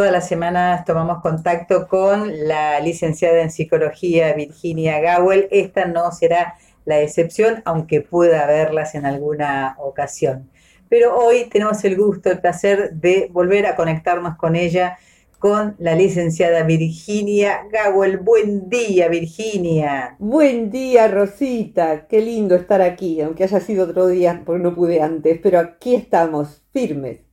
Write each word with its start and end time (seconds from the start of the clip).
Todas 0.00 0.12
las 0.12 0.28
semanas 0.28 0.86
tomamos 0.86 1.20
contacto 1.20 1.86
con 1.86 2.48
la 2.48 2.80
licenciada 2.80 3.42
en 3.42 3.50
psicología 3.50 4.32
Virginia 4.32 4.98
Gawel. 4.98 5.46
Esta 5.50 5.84
no 5.84 6.10
será 6.10 6.54
la 6.86 7.00
excepción, 7.02 7.60
aunque 7.66 8.00
pueda 8.00 8.44
haberlas 8.44 8.94
en 8.94 9.04
alguna 9.04 9.76
ocasión. 9.78 10.48
Pero 10.88 11.14
hoy 11.18 11.50
tenemos 11.50 11.84
el 11.84 11.98
gusto, 11.98 12.30
el 12.30 12.40
placer 12.40 12.94
de 12.94 13.28
volver 13.30 13.66
a 13.66 13.76
conectarnos 13.76 14.38
con 14.38 14.56
ella, 14.56 14.96
con 15.38 15.76
la 15.78 15.94
licenciada 15.94 16.62
Virginia 16.62 17.66
Gawel. 17.70 18.16
Buen 18.16 18.70
día, 18.70 19.08
Virginia. 19.08 20.16
Buen 20.18 20.70
día, 20.70 21.08
Rosita. 21.08 22.06
Qué 22.06 22.22
lindo 22.22 22.54
estar 22.54 22.80
aquí, 22.80 23.20
aunque 23.20 23.44
haya 23.44 23.60
sido 23.60 23.84
otro 23.84 24.06
día 24.06 24.40
porque 24.46 24.62
no 24.62 24.74
pude 24.74 25.02
antes, 25.02 25.38
pero 25.42 25.58
aquí 25.58 25.94
estamos, 25.94 26.62
firmes 26.72 27.29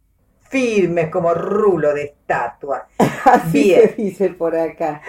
firmes 0.49 1.09
como 1.09 1.33
rulo 1.33 1.93
de 1.93 2.03
estatua. 2.03 2.87
Así 3.25 3.71
se 3.71 3.95
dice 3.97 4.29
por 4.29 4.55
acá. 4.55 5.01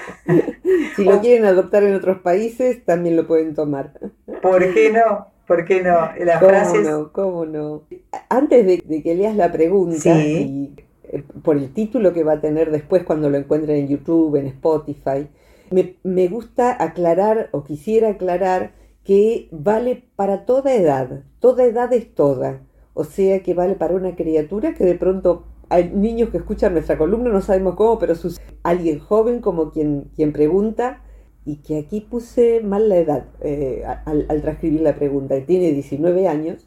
si 0.96 1.04
lo 1.04 1.20
quieren 1.20 1.44
adoptar 1.44 1.84
en 1.84 1.94
otros 1.94 2.18
países, 2.18 2.84
también 2.84 3.16
lo 3.16 3.26
pueden 3.26 3.54
tomar. 3.54 3.92
¿Por 4.42 4.72
qué 4.74 4.90
no? 4.90 5.26
¿Por 5.46 5.64
qué 5.64 5.82
no? 5.82 6.10
Las 6.24 6.40
¿Cómo 6.40 6.80
no? 6.82 7.12
¿Cómo 7.12 7.46
no? 7.46 7.82
Antes 8.28 8.66
de, 8.66 9.02
que 9.02 9.14
leas 9.14 9.36
la 9.36 9.50
pregunta, 9.50 10.18
y, 10.18 10.74
eh, 11.04 11.22
por 11.42 11.56
el 11.56 11.72
título 11.72 12.12
que 12.12 12.24
va 12.24 12.34
a 12.34 12.40
tener 12.40 12.70
después 12.70 13.04
cuando 13.04 13.30
lo 13.30 13.38
encuentren 13.38 13.78
en 13.78 13.88
YouTube, 13.88 14.36
en 14.36 14.46
Spotify, 14.48 15.28
me, 15.70 15.96
me 16.02 16.28
gusta 16.28 16.82
aclarar 16.82 17.48
o 17.52 17.64
quisiera 17.64 18.10
aclarar 18.10 18.72
que 19.04 19.48
vale 19.50 20.04
para 20.16 20.44
toda 20.44 20.74
edad. 20.74 21.22
Toda 21.40 21.64
edad 21.64 21.92
es 21.92 22.14
toda 22.14 22.60
o 22.98 23.04
sea 23.04 23.44
que 23.44 23.54
vale 23.54 23.76
para 23.76 23.94
una 23.94 24.16
criatura 24.16 24.74
que 24.74 24.84
de 24.84 24.96
pronto 24.96 25.44
hay 25.68 25.92
niños 25.94 26.30
que 26.30 26.38
escuchan 26.38 26.72
nuestra 26.72 26.98
columna, 26.98 27.30
no 27.30 27.40
sabemos 27.40 27.76
cómo, 27.76 27.96
pero 28.00 28.14
alguien 28.64 28.98
joven 28.98 29.40
como 29.40 29.70
quien, 29.70 30.10
quien 30.16 30.32
pregunta, 30.32 31.04
y 31.44 31.58
que 31.58 31.78
aquí 31.78 32.00
puse 32.00 32.60
mal 32.60 32.88
la 32.88 32.96
edad 32.96 33.26
eh, 33.40 33.84
al, 34.04 34.42
transcribir 34.42 34.80
la 34.80 34.96
pregunta, 34.96 35.36
tiene 35.46 35.70
19 35.70 36.26
años, 36.26 36.66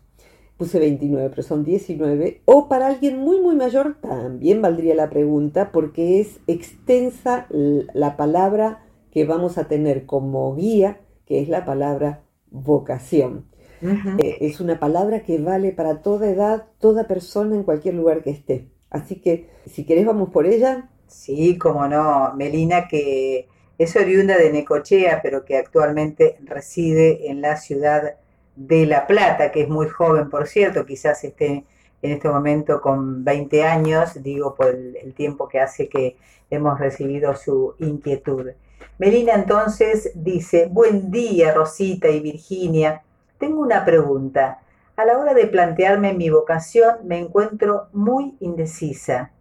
puse 0.56 0.80
29, 0.80 1.32
pero 1.32 1.44
son 1.44 1.66
19, 1.66 2.44
o 2.46 2.70
para 2.70 2.88
alguien 2.88 3.18
muy, 3.18 3.42
muy 3.42 3.58
mayor 3.58 3.98
también 4.00 4.62
valdría 4.62 4.96
la 4.96 5.10
pregunta, 5.10 5.74
porque 5.74 6.22
es 6.22 6.40
extensa 6.48 7.46
la 7.50 8.16
palabra 8.16 8.86
que 9.12 9.26
vamos 9.26 9.58
a 9.58 9.68
tener 9.68 10.06
como 10.06 10.56
guía, 10.56 11.02
que 11.26 11.42
es 11.42 11.50
la 11.50 11.66
palabra 11.66 12.24
vocación. 12.52 13.51
Eh, 13.82 14.38
es 14.42 14.60
una 14.60 14.80
palabra 14.80 15.24
que 15.24 15.40
vale 15.40 15.72
para 15.72 16.02
toda 16.02 16.30
edad, 16.30 16.68
toda 16.80 17.08
persona 17.08 17.56
en 17.56 17.64
cualquier 17.64 17.96
lugar 17.96 18.22
que 18.22 18.30
esté. 18.30 18.68
Así 18.90 19.16
que, 19.16 19.50
si 19.66 19.86
querés, 19.86 20.06
vamos 20.06 20.30
por 20.30 20.46
ella. 20.46 20.90
Sí, 21.08 21.58
como 21.58 21.88
no. 21.88 22.34
Melina, 22.36 22.88
que 22.88 23.48
es 23.78 23.96
oriunda 23.96 24.38
de 24.38 24.52
Necochea, 24.52 25.22
pero 25.22 25.44
que 25.44 25.58
actualmente 25.58 26.38
reside 26.42 27.30
en 27.30 27.42
la 27.42 27.58
ciudad 27.58 28.16
de 28.56 28.86
La 28.86 29.08
Plata, 29.08 29.52
que 29.52 29.62
es 29.62 29.70
muy 29.70 29.88
joven, 29.88 30.30
por 30.30 30.48
cierto, 30.48 30.86
quizás 30.86 31.24
esté 31.24 31.64
en 32.02 32.12
este 32.12 32.30
momento 32.30 32.82
con 32.82 33.24
20 33.24 33.64
años, 33.64 34.22
digo 34.22 34.56
por 34.56 34.70
el 34.70 35.14
tiempo 35.14 35.48
que 35.48 35.60
hace 35.60 35.88
que 35.88 36.18
hemos 36.50 36.80
recibido 36.80 37.36
su 37.36 37.76
inquietud. 37.80 38.52
Melina 38.98 39.34
entonces 39.34 40.12
dice, 40.16 40.68
buen 40.72 41.10
día 41.10 41.54
Rosita 41.54 42.08
y 42.10 42.20
Virginia, 42.20 43.04
tengo 43.42 43.62
una 43.62 43.84
pregunta. 43.84 44.60
A 44.96 45.04
la 45.04 45.18
hora 45.18 45.34
de 45.34 45.48
plantearme 45.48 46.14
mi 46.14 46.30
vocación 46.30 46.98
me 47.06 47.18
encuentro 47.18 47.88
muy 47.92 48.38
indecisa, 48.40 49.32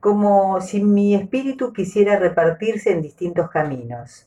como 0.00 0.60
si 0.60 0.82
mi 0.82 1.14
espíritu 1.14 1.72
quisiera 1.72 2.18
repartirse 2.18 2.90
en 2.90 3.02
distintos 3.02 3.48
caminos. 3.48 4.26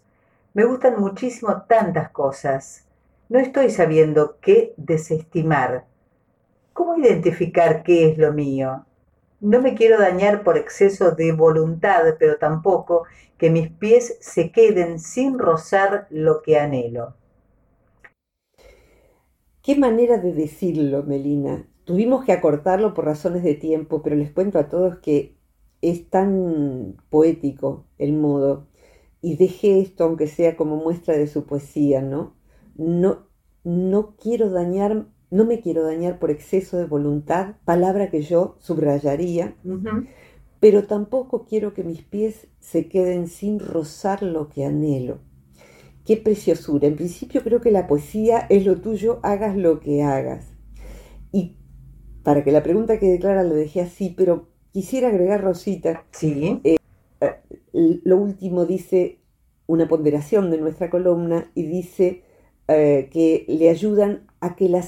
Me 0.53 0.64
gustan 0.64 1.02
muchísimo 1.02 1.64
tantas 1.64 2.12
cosas. 2.12 2.88
No 3.28 3.40
estoy 3.40 3.72
sabiendo 3.72 4.38
qué 4.40 4.74
desestimar. 4.78 5.84
¿Cómo 6.72 6.96
identificar 6.96 7.84
qué 7.84 8.09
es 8.09 8.18
lo 8.18 8.31
mío? 8.31 8.85
No 9.41 9.59
me 9.62 9.75
quiero 9.75 10.00
dañar 10.00 10.44
por 10.44 10.58
exceso 10.58 11.12
de 11.12 11.34
voluntad, 11.34 12.03
pero 12.18 12.38
tampoco 12.38 13.03
que 13.38 13.50
mis 13.50 13.70
pies 13.70 14.16
se 14.22 14.50
queden 14.53 14.97
sin 14.97 15.40
rozar 15.40 16.08
lo 16.09 16.41
que 16.41 16.58
anhelo. 16.58 17.16
Qué 19.63 19.78
manera 19.78 20.18
de 20.18 20.34
decirlo, 20.34 21.03
Melina. 21.03 21.66
Tuvimos 21.85 22.25
que 22.25 22.34
acortarlo 22.34 22.94
por 22.94 23.06
razones 23.06 23.44
de 23.44 23.56
tiempo, 23.56 24.01
pero 24.03 24.18
les 24.18 24.29
cuento 24.29 24.59
a 24.59 24.68
todos 24.68 24.97
que 24.97 25.38
es 25.81 26.09
tan 26.09 26.97
poético 27.09 27.85
el 27.97 28.12
modo. 28.12 28.68
Y 29.22 29.38
dejé 29.38 29.79
esto, 29.79 30.03
aunque 30.03 30.28
sea 30.28 30.57
como 30.57 30.75
muestra 30.75 31.16
de 31.16 31.28
su 31.28 31.46
poesía, 31.46 32.02
¿no? 32.02 32.35
No, 32.75 33.19
no 33.63 34.18
quiero 34.18 34.50
dañar, 34.50 35.07
no 35.31 35.46
me 35.46 35.62
quiero 35.62 35.84
dañar 35.84 36.19
por 36.19 36.29
exceso 36.29 36.75
de 36.75 36.85
voluntad, 36.85 37.56
palabra 37.63 38.09
que 38.09 38.22
yo 38.22 38.57
subrayaría, 38.59 39.56
pero 40.59 40.88
tampoco 40.88 41.46
quiero 41.46 41.73
que 41.73 41.85
mis 41.85 42.02
pies 42.02 42.50
se 42.59 42.90
queden 42.90 43.28
sin 43.29 43.59
rozar 43.59 44.23
lo 44.23 44.50
que 44.50 44.66
anhelo. 44.66 45.19
Qué 46.06 46.18
preciosura. 46.18 46.88
En 46.88 46.96
principio 46.96 47.44
creo 47.44 47.62
que 47.62 47.72
la 47.72 47.88
poesía 47.88 48.46
es 48.50 48.66
lo 48.66 48.81
tuyo, 48.81 49.19
hagas 49.24 49.56
lo 49.56 49.80
que 49.80 50.03
hagas. 50.03 50.53
Y 51.31 51.56
para 52.24 52.44
que 52.44 52.52
la 52.52 52.64
pregunta 52.64 53.00
quede 53.00 53.19
clara 53.19 53.44
lo 53.44 53.56
dejé 53.56 53.81
así, 53.81 54.14
pero 54.16 54.50
quisiera 54.72 55.09
agregar, 55.09 55.41
Rosita. 55.41 56.06
Sí. 56.12 56.59
Eh, 56.64 56.78
lo 57.72 58.18
último 58.18 58.66
dice 58.66 59.19
una 59.66 59.88
ponderación 59.88 60.52
de 60.52 60.58
nuestra 60.58 60.90
columna 60.90 61.52
y 61.56 61.64
dice 61.64 62.24
eh, 62.68 63.09
que 63.12 63.46
le 63.47 63.70
ayudan 63.70 64.28
a 64.40 64.56
que 64.56 64.70
la, 64.70 64.84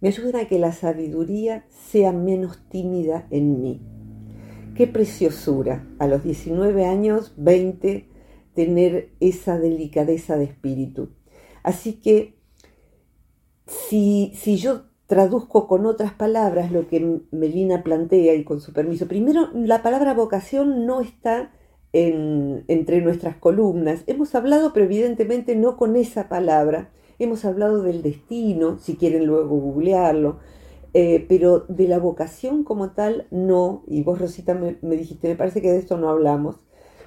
me 0.00 0.08
ayudan 0.08 0.36
a 0.36 0.48
que 0.48 0.58
la 0.58 0.72
sabiduría 0.72 1.64
sea 1.70 2.12
menos 2.12 2.68
tímida 2.68 3.26
en 3.30 3.62
mí. 3.62 3.80
Qué 4.74 4.86
preciosura. 4.86 5.86
A 5.98 6.06
los 6.06 6.22
19 6.22 6.84
años, 6.84 7.32
20, 7.38 8.08
tener 8.56 9.10
esa 9.20 9.58
delicadeza 9.58 10.36
de 10.36 10.44
espíritu. 10.44 11.10
Así 11.62 12.00
que 12.00 12.34
si, 13.66 14.32
si 14.34 14.56
yo 14.56 14.86
traduzco 15.06 15.68
con 15.68 15.86
otras 15.86 16.12
palabras 16.12 16.72
lo 16.72 16.88
que 16.88 17.20
Melina 17.30 17.84
plantea 17.84 18.34
y 18.34 18.42
con 18.42 18.60
su 18.60 18.72
permiso, 18.72 19.06
primero 19.06 19.50
la 19.54 19.82
palabra 19.82 20.14
vocación 20.14 20.86
no 20.86 21.00
está 21.00 21.52
en, 21.92 22.64
entre 22.68 23.00
nuestras 23.02 23.36
columnas. 23.36 24.02
Hemos 24.06 24.34
hablado, 24.34 24.72
pero 24.72 24.86
evidentemente 24.86 25.54
no 25.54 25.76
con 25.76 25.96
esa 25.96 26.28
palabra. 26.28 26.90
Hemos 27.18 27.44
hablado 27.44 27.82
del 27.82 28.02
destino, 28.02 28.78
si 28.78 28.96
quieren 28.96 29.26
luego 29.26 29.58
googlearlo, 29.58 30.38
eh, 30.94 31.24
pero 31.28 31.60
de 31.68 31.88
la 31.88 31.98
vocación 31.98 32.64
como 32.64 32.90
tal 32.92 33.26
no. 33.30 33.84
Y 33.86 34.02
vos, 34.02 34.18
Rosita, 34.18 34.54
me, 34.54 34.78
me 34.82 34.96
dijiste, 34.96 35.28
me 35.28 35.36
parece 35.36 35.62
que 35.62 35.70
de 35.70 35.78
esto 35.78 35.96
no 35.96 36.08
hablamos. 36.08 36.65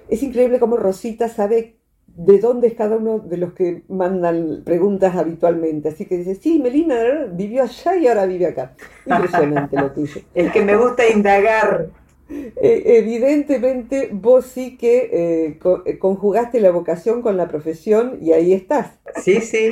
Es 0.10 0.24
increíble 0.24 0.60
cómo 0.60 0.76
Rosita 0.76 1.30
sabe 1.30 1.80
de 2.16 2.40
dónde 2.40 2.68
es 2.68 2.74
cada 2.74 2.98
uno 2.98 3.20
de 3.20 3.38
los 3.38 3.54
que 3.54 3.84
mandan 3.88 4.64
preguntas 4.66 5.16
habitualmente. 5.16 5.90
Así 5.90 6.06
que 6.06 6.18
dice, 6.18 6.36
sí, 6.36 6.60
Melina 6.60 7.28
vivió 7.32 7.64
allá 7.64 7.96
y 7.96 8.08
ahora 8.08 8.26
vive 8.26 8.48
acá. 8.48 8.76
Impresionante 9.06 9.80
lo 9.80 9.92
tuyo. 9.92 10.22
Es 10.34 10.52
que 10.52 10.64
me 10.64 10.76
gusta 10.76 11.08
indagar. 11.08 11.92
Eh, 12.30 12.84
evidentemente 12.86 14.10
vos 14.12 14.46
sí 14.46 14.78
que 14.78 15.10
eh, 15.12 15.60
eh, 15.86 15.98
conjugaste 15.98 16.60
la 16.60 16.72
vocación 16.72 17.22
con 17.22 17.38
la 17.38 17.48
profesión 17.48 18.20
y 18.22 18.34
ahí 18.34 18.54
estás. 18.54 19.00
Sí, 19.24 19.42
sí. 19.42 19.72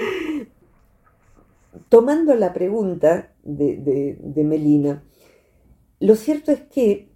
Tomando 1.90 2.34
la 2.36 2.54
pregunta 2.54 3.34
de, 3.44 4.18
de 4.20 4.44
Melina, 4.44 5.04
lo 6.00 6.16
cierto 6.16 6.52
es 6.52 6.62
que 6.62 7.10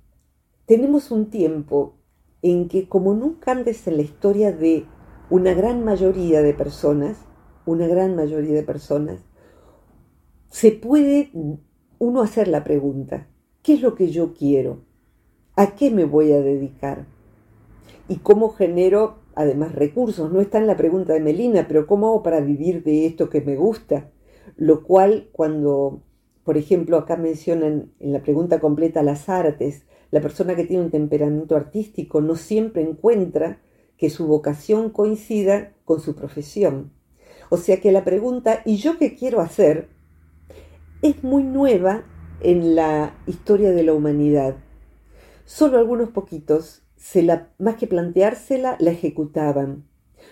tenemos 0.66 1.10
un 1.10 1.30
tiempo 1.30 2.01
en 2.42 2.68
que 2.68 2.88
como 2.88 3.14
nunca 3.14 3.52
antes 3.52 3.88
en 3.88 3.98
la 3.98 4.04
historia 4.04 4.52
de 4.52 4.86
una 5.30 5.54
gran 5.54 5.84
mayoría 5.84 6.42
de 6.42 6.54
personas, 6.54 7.18
una 7.66 7.88
gran 7.88 8.16
mayoría 8.16 8.54
de 8.54 8.64
personas, 8.64 9.22
se 10.50 10.72
puede 10.72 11.32
uno 12.00 12.22
hacer 12.22 12.48
la 12.48 12.64
pregunta, 12.64 13.28
¿qué 13.62 13.76
es 13.76 13.82
lo 13.82 13.96
que 13.96 14.10
yo 14.10 14.34
quiero? 14.34 14.80
¿A 15.56 15.76
qué 15.76 15.92
me 15.92 16.06
voy 16.06 16.32
a 16.32 16.42
dedicar? 16.42 17.06
¿Y 18.08 18.18
cómo 18.18 18.50
genero 18.50 19.20
además 19.36 19.74
recursos? 19.74 20.32
No 20.32 20.42
está 20.42 20.58
en 20.58 20.68
la 20.68 20.76
pregunta 20.78 21.14
de 21.14 21.22
Melina, 21.22 21.68
pero 21.68 21.88
¿cómo 21.88 22.08
hago 22.08 22.24
para 22.24 22.42
vivir 22.42 22.84
de 22.84 23.06
esto 23.06 23.30
que 23.30 23.42
me 23.42 23.56
gusta? 23.56 24.10
Lo 24.58 24.84
cual 24.84 25.30
cuando, 25.32 26.02
por 26.44 26.58
ejemplo, 26.58 26.98
acá 26.98 27.16
mencionan 27.16 27.92
en 28.00 28.12
la 28.12 28.22
pregunta 28.22 28.60
completa 28.60 29.04
las 29.04 29.30
artes, 29.30 29.86
la 30.12 30.22
persona 30.22 30.56
que 30.56 30.66
tiene 30.66 30.84
un 30.84 30.92
temperamento 30.92 31.56
artístico 31.56 32.22
no 32.22 32.36
siempre 32.36 32.82
encuentra 32.82 33.60
que 33.98 34.10
su 34.10 34.28
vocación 34.28 34.90
coincida 34.90 35.74
con 35.86 36.02
su 36.02 36.16
profesión. 36.16 36.92
O 37.50 37.58
sea 37.58 37.82
que 37.82 37.92
la 37.92 38.04
pregunta 38.04 38.62
¿y 38.66 38.78
yo 38.78 38.98
qué 38.98 39.16
quiero 39.16 39.42
hacer? 39.42 39.90
es 41.02 41.24
muy 41.24 41.44
nueva 41.44 42.04
en 42.42 42.76
la 42.76 43.16
historia 43.28 43.72
de 43.72 43.84
la 43.84 43.94
humanidad. 43.94 44.56
Solo 45.46 45.78
algunos 45.78 46.10
poquitos, 46.10 46.84
se 46.96 47.24
la, 47.24 47.50
más 47.58 47.76
que 47.76 47.88
planteársela, 47.88 48.78
la 48.80 48.92
ejecutaban. 48.92 49.86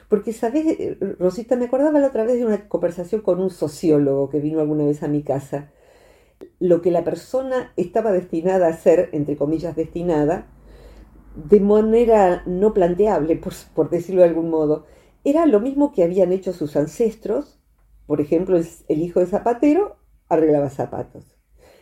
Porque, 0.08 0.34
¿sabes, 0.34 0.66
Rosita? 1.18 1.56
Me 1.56 1.66
acordaba 1.66 2.00
la 2.00 2.08
otra 2.08 2.24
vez 2.24 2.38
de 2.38 2.46
una 2.46 2.68
conversación 2.68 3.22
con 3.22 3.40
un 3.40 3.50
sociólogo 3.50 4.30
que 4.30 4.40
vino 4.40 4.60
alguna 4.60 4.86
vez 4.86 5.02
a 5.04 5.08
mi 5.08 5.24
casa. 5.24 5.72
Lo 6.60 6.82
que 6.82 6.92
la 6.92 7.04
persona 7.04 7.74
estaba 7.78 8.12
destinada 8.12 8.68
a 8.68 8.72
hacer, 8.72 9.10
entre 9.12 9.38
comillas, 9.38 9.76
destinada, 9.76 10.48
de 11.36 11.60
manera 11.60 12.44
no 12.46 12.74
planteable, 12.74 13.36
por, 13.36 13.54
por 13.74 13.90
decirlo 13.90 14.22
de 14.22 14.28
algún 14.28 14.50
modo, 14.50 14.86
era 15.24 15.46
lo 15.46 15.60
mismo 15.60 15.92
que 15.92 16.04
habían 16.04 16.32
hecho 16.32 16.54
sus 16.54 16.76
ancestros, 16.76 17.60
por 18.10 18.22
ejemplo, 18.22 18.58
el 18.58 19.02
hijo 19.02 19.20
de 19.20 19.28
zapatero 19.28 19.98
arreglaba 20.30 20.72
zapatos. 20.72 21.38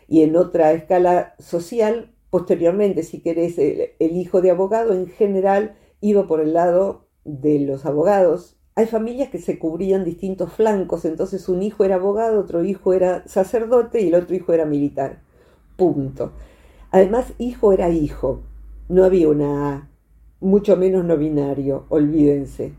Y 0.09 0.24
en 0.24 0.36
otra 0.36 0.74
escala 0.74 1.36
social, 1.39 2.13
posteriormente, 2.30 3.04
si 3.04 3.21
querés, 3.21 3.57
el, 3.57 3.95
hijo 4.00 4.42
de 4.42 4.51
abogado 4.51 4.94
en 4.94 5.07
general 5.07 5.77
iba 6.01 6.27
por 6.27 6.42
el 6.42 6.54
lado 6.54 7.07
de 7.24 7.59
los 7.59 7.86
abogados. 7.86 8.56
Hay 8.77 8.85
familias 8.85 9.29
que 9.29 9.39
se 9.39 9.57
cubrían 9.57 10.03
distintos 10.03 10.53
flancos, 10.53 11.03
entonces 11.03 11.50
un 11.50 11.63
hijo 11.63 11.83
era 11.83 11.95
abogado, 11.95 12.39
otro 12.39 12.63
hijo 12.63 12.94
era 12.94 13.27
sacerdote 13.27 14.01
y 14.01 14.09
el 14.09 14.13
otro 14.13 14.35
hijo 14.35 14.53
era 14.53 14.65
militar. 14.65 15.18
Punto. 15.77 16.33
Además, 16.91 17.33
hijo 17.39 17.74
era 17.74 17.89
hijo, 17.89 18.44
no 18.88 19.03
había 19.03 19.29
una 19.29 19.74
A, 19.74 19.89
mucho 20.41 20.77
menos 20.77 21.03
no 21.06 21.18
binario, 21.18 21.88
olvídense. 21.89 22.71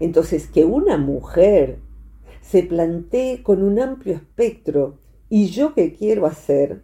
Entonces, 0.00 0.46
que 0.46 0.64
una 0.64 0.96
mujer 0.96 1.80
se 2.40 2.62
plantee 2.62 3.42
con 3.42 3.62
un 3.62 3.78
amplio 3.78 4.14
espectro 4.14 5.00
y 5.28 5.48
yo 5.48 5.74
qué 5.74 5.92
quiero 5.92 6.24
hacer, 6.24 6.80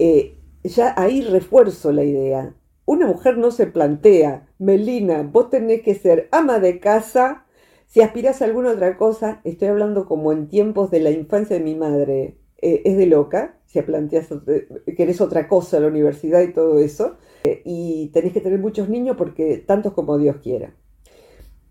eh, 0.00 0.36
ya 0.64 0.94
ahí 0.96 1.22
refuerzo 1.22 1.92
la 1.92 2.02
idea. 2.02 2.56
Una 2.86 3.06
mujer 3.06 3.38
no 3.38 3.52
se 3.52 3.68
plantea, 3.68 4.48
Melina, 4.58 5.22
vos 5.22 5.48
tenés 5.48 5.82
que 5.82 5.94
ser 5.94 6.28
ama 6.32 6.58
de 6.58 6.80
casa, 6.80 7.46
si 7.92 8.00
aspiras 8.00 8.40
a 8.40 8.46
alguna 8.46 8.70
otra 8.70 8.96
cosa, 8.96 9.42
estoy 9.44 9.68
hablando 9.68 10.06
como 10.06 10.32
en 10.32 10.48
tiempos 10.48 10.90
de 10.90 11.00
la 11.00 11.10
infancia 11.10 11.58
de 11.58 11.62
mi 11.62 11.74
madre, 11.74 12.38
eh, 12.62 12.80
es 12.86 12.96
de 12.96 13.04
loca, 13.04 13.58
si 13.66 13.82
planteas 13.82 14.28
que 14.46 15.02
eres 15.02 15.20
otra 15.20 15.46
cosa, 15.46 15.78
la 15.78 15.88
universidad 15.88 16.40
y 16.40 16.54
todo 16.54 16.78
eso, 16.78 17.18
eh, 17.44 17.60
y 17.66 18.08
tenés 18.14 18.32
que 18.32 18.40
tener 18.40 18.58
muchos 18.60 18.88
niños 18.88 19.18
porque 19.18 19.58
tantos 19.58 19.92
como 19.92 20.16
Dios 20.16 20.36
quiera. 20.36 20.74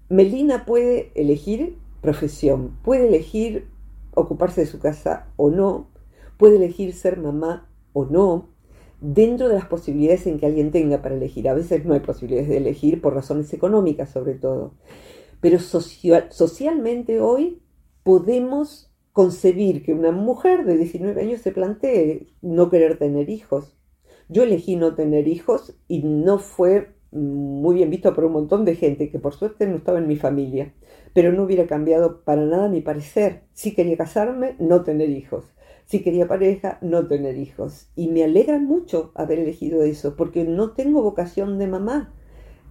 Melina 0.09 0.63
puede 0.67 1.11
elegir 1.15 1.79
profesión, 2.01 2.77
puede 2.83 3.07
elegir 3.07 3.65
ocuparse 4.13 4.61
de 4.61 4.67
su 4.67 4.77
casa 4.77 5.27
o 5.37 5.49
no, 5.49 5.89
puede 6.37 6.57
elegir 6.57 6.93
ser 6.93 7.17
mamá 7.17 7.67
o 7.93 8.05
no, 8.05 8.49
dentro 8.99 9.49
de 9.49 9.55
las 9.55 9.65
posibilidades 9.65 10.27
en 10.27 10.37
que 10.37 10.45
alguien 10.45 10.69
tenga 10.69 11.01
para 11.01 11.15
elegir. 11.15 11.49
A 11.49 11.55
veces 11.55 11.83
no 11.83 11.95
hay 11.95 12.01
posibilidades 12.01 12.47
de 12.47 12.57
elegir 12.57 13.01
por 13.01 13.15
razones 13.15 13.51
económicas 13.53 14.11
sobre 14.11 14.35
todo. 14.35 14.75
Pero 15.41 15.59
socialmente 15.59 17.19
hoy 17.19 17.61
podemos 18.03 18.91
concebir 19.11 19.83
que 19.83 19.93
una 19.93 20.11
mujer 20.11 20.65
de 20.65 20.77
19 20.77 21.21
años 21.21 21.41
se 21.41 21.51
plantee 21.51 22.27
no 22.41 22.69
querer 22.69 22.97
tener 22.97 23.29
hijos. 23.29 23.75
Yo 24.29 24.43
elegí 24.43 24.77
no 24.77 24.95
tener 24.95 25.27
hijos 25.27 25.75
y 25.87 26.03
no 26.03 26.39
fue 26.39 26.95
muy 27.11 27.75
bien 27.75 27.89
visto 27.89 28.13
por 28.13 28.23
un 28.23 28.31
montón 28.31 28.63
de 28.63 28.75
gente 28.75 29.11
que 29.11 29.19
por 29.19 29.33
suerte 29.33 29.67
no 29.67 29.75
estaba 29.75 29.97
en 29.97 30.07
mi 30.07 30.15
familia 30.15 30.73
pero 31.13 31.31
no 31.31 31.43
hubiera 31.43 31.67
cambiado 31.67 32.21
para 32.23 32.45
nada 32.45 32.69
mi 32.69 32.81
parecer. 32.81 33.43
Si 33.53 33.73
quería 33.73 33.97
casarme, 33.97 34.55
no 34.59 34.83
tener 34.83 35.09
hijos. 35.09 35.45
Si 35.85 36.01
quería 36.01 36.27
pareja, 36.27 36.77
no 36.81 37.07
tener 37.07 37.37
hijos. 37.37 37.89
Y 37.95 38.09
me 38.09 38.23
alegra 38.23 38.59
mucho 38.59 39.11
haber 39.15 39.39
elegido 39.39 39.83
eso, 39.83 40.15
porque 40.15 40.45
no 40.45 40.71
tengo 40.71 41.01
vocación 41.01 41.57
de 41.59 41.67
mamá. 41.67 42.13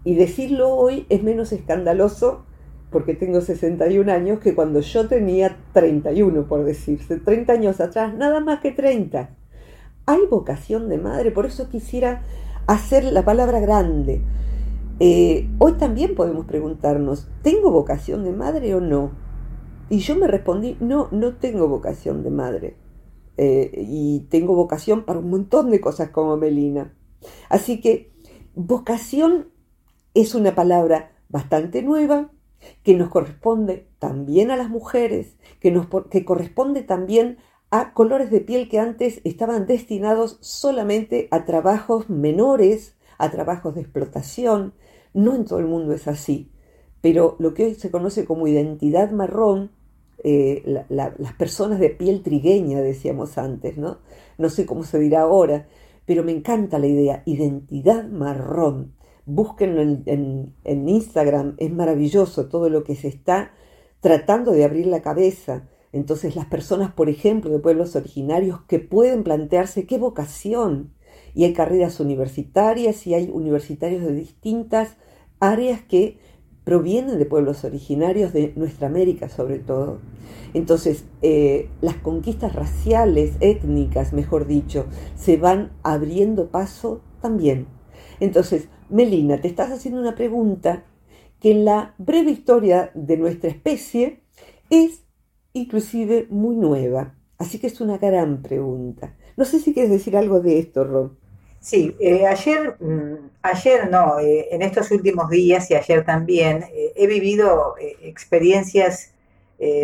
Y 0.04 0.14
decirlo 0.14 0.70
hoy 0.74 1.04
es 1.10 1.22
menos 1.22 1.52
escandaloso, 1.52 2.46
porque 2.90 3.14
tengo 3.14 3.40
61 3.40 4.10
años, 4.10 4.40
que 4.40 4.54
cuando 4.54 4.80
yo 4.80 5.08
tenía 5.08 5.56
31, 5.72 6.46
por 6.46 6.64
decirse. 6.64 7.18
30 7.18 7.52
años 7.52 7.80
atrás, 7.80 8.14
nada 8.14 8.40
más 8.40 8.60
que 8.60 8.72
30. 8.72 9.30
Hay 10.06 10.20
vocación 10.28 10.88
de 10.88 10.98
madre, 10.98 11.30
por 11.30 11.46
eso 11.46 11.68
quisiera 11.68 12.22
hacer 12.66 13.04
la 13.04 13.24
palabra 13.24 13.60
grande 13.60 14.22
eh, 15.02 15.48
hoy 15.56 15.72
también 15.72 16.14
podemos 16.14 16.44
preguntarnos, 16.44 17.26
¿tengo 17.42 17.70
vocación 17.70 18.22
de 18.22 18.32
madre 18.32 18.74
o 18.74 18.80
no? 18.82 19.12
Y 19.88 20.00
yo 20.00 20.14
me 20.14 20.26
respondí, 20.26 20.76
no, 20.78 21.08
no 21.10 21.36
tengo 21.36 21.68
vocación 21.68 22.22
de 22.22 22.30
madre. 22.30 22.76
Eh, 23.38 23.70
y 23.88 24.26
tengo 24.28 24.54
vocación 24.54 25.06
para 25.06 25.18
un 25.18 25.30
montón 25.30 25.70
de 25.70 25.80
cosas 25.80 26.10
como 26.10 26.36
Melina. 26.36 26.92
Así 27.48 27.80
que 27.80 28.12
vocación 28.54 29.48
es 30.12 30.34
una 30.34 30.54
palabra 30.54 31.12
bastante 31.30 31.82
nueva, 31.82 32.30
que 32.82 32.94
nos 32.94 33.08
corresponde 33.08 33.86
también 33.98 34.50
a 34.50 34.56
las 34.56 34.68
mujeres, 34.68 35.36
que, 35.60 35.70
nos, 35.70 35.86
que 36.10 36.24
corresponde 36.24 36.82
también 36.82 37.38
a 37.70 37.92
colores 37.94 38.30
de 38.30 38.40
piel 38.40 38.68
que 38.68 38.78
antes 38.78 39.20
estaban 39.24 39.66
destinados 39.66 40.38
solamente 40.40 41.28
a 41.30 41.44
trabajos 41.44 42.10
menores, 42.10 42.96
a 43.18 43.30
trabajos 43.30 43.74
de 43.74 43.82
explotación, 43.82 44.74
no 45.14 45.34
en 45.34 45.44
todo 45.44 45.58
el 45.58 45.66
mundo 45.66 45.92
es 45.92 46.08
así, 46.08 46.50
pero 47.00 47.36
lo 47.38 47.54
que 47.54 47.66
hoy 47.66 47.74
se 47.74 47.90
conoce 47.90 48.24
como 48.24 48.46
identidad 48.46 49.10
marrón, 49.10 49.70
eh, 50.22 50.84
las 50.88 51.32
personas 51.38 51.78
de 51.80 51.90
piel 51.90 52.22
trigueña, 52.22 52.80
decíamos 52.80 53.38
antes, 53.38 53.78
¿no? 53.78 53.98
No 54.36 54.50
sé 54.50 54.66
cómo 54.66 54.82
se 54.84 54.98
dirá 54.98 55.22
ahora, 55.22 55.66
pero 56.04 56.24
me 56.24 56.32
encanta 56.32 56.78
la 56.78 56.86
idea, 56.86 57.22
identidad 57.24 58.06
marrón. 58.08 58.92
Búsquenlo 59.32 59.80
en, 59.80 60.88
Instagram, 60.88 61.54
es 61.58 61.72
maravilloso 61.72 62.48
todo 62.48 62.68
lo 62.68 62.82
que 62.82 62.96
se 62.96 63.06
está 63.06 63.52
tratando 64.00 64.50
de 64.50 64.64
abrir 64.64 64.86
la 64.86 65.02
cabeza. 65.02 65.68
Entonces 65.92 66.34
las 66.34 66.46
personas, 66.46 66.92
por 66.92 67.08
ejemplo, 67.08 67.50
de 67.50 67.60
pueblos 67.60 67.94
originarios 67.94 68.60
que 68.62 68.80
pueden 68.80 69.22
plantearse 69.22 69.86
qué 69.86 69.98
vocación, 69.98 70.94
y 71.32 71.44
hay 71.44 71.52
carreras 71.52 72.00
universitarias 72.00 73.06
y 73.06 73.14
hay 73.14 73.30
universitarios 73.32 74.02
de 74.02 74.14
distintas 74.14 74.96
áreas 75.38 75.80
que 75.80 76.18
provienen 76.64 77.18
de 77.18 77.24
pueblos 77.24 77.64
originarios 77.64 78.32
de 78.32 78.52
nuestra 78.56 78.88
América 78.88 79.28
sobre 79.28 79.60
todo. 79.60 80.00
Entonces, 80.54 81.04
eh, 81.22 81.68
las 81.80 81.94
conquistas 81.94 82.54
raciales, 82.54 83.36
étnicas, 83.38 84.12
mejor 84.12 84.46
dicho, 84.48 84.86
se 85.14 85.36
van 85.36 85.70
abriendo 85.84 86.48
paso 86.50 87.00
también. 87.20 87.68
Entonces, 88.18 88.68
Melina, 88.90 89.40
te 89.40 89.48
estás 89.48 89.70
haciendo 89.70 90.00
una 90.00 90.14
pregunta 90.14 90.84
que 91.40 91.52
en 91.52 91.64
la 91.64 91.94
breve 91.98 92.30
historia 92.30 92.90
de 92.94 93.16
nuestra 93.16 93.50
especie 93.50 94.20
es 94.68 95.02
inclusive 95.52 96.26
muy 96.30 96.56
nueva. 96.56 97.14
Así 97.38 97.58
que 97.58 97.68
es 97.68 97.80
una 97.80 97.98
gran 97.98 98.42
pregunta. 98.42 99.14
No 99.36 99.44
sé 99.44 99.60
si 99.60 99.72
quieres 99.72 99.90
decir 99.90 100.16
algo 100.16 100.40
de 100.40 100.58
esto, 100.58 100.84
Ron. 100.84 101.18
Sí, 101.60 101.94
eh, 102.00 102.26
ayer, 102.26 102.76
mm, 102.80 103.30
ayer 103.42 103.90
no, 103.90 104.18
eh, 104.18 104.48
en 104.50 104.62
estos 104.62 104.90
últimos 104.90 105.28
días 105.30 105.70
y 105.70 105.74
ayer 105.74 106.04
también 106.04 106.64
eh, 106.72 106.92
he 106.96 107.06
vivido 107.06 107.74
experiencias 108.02 109.12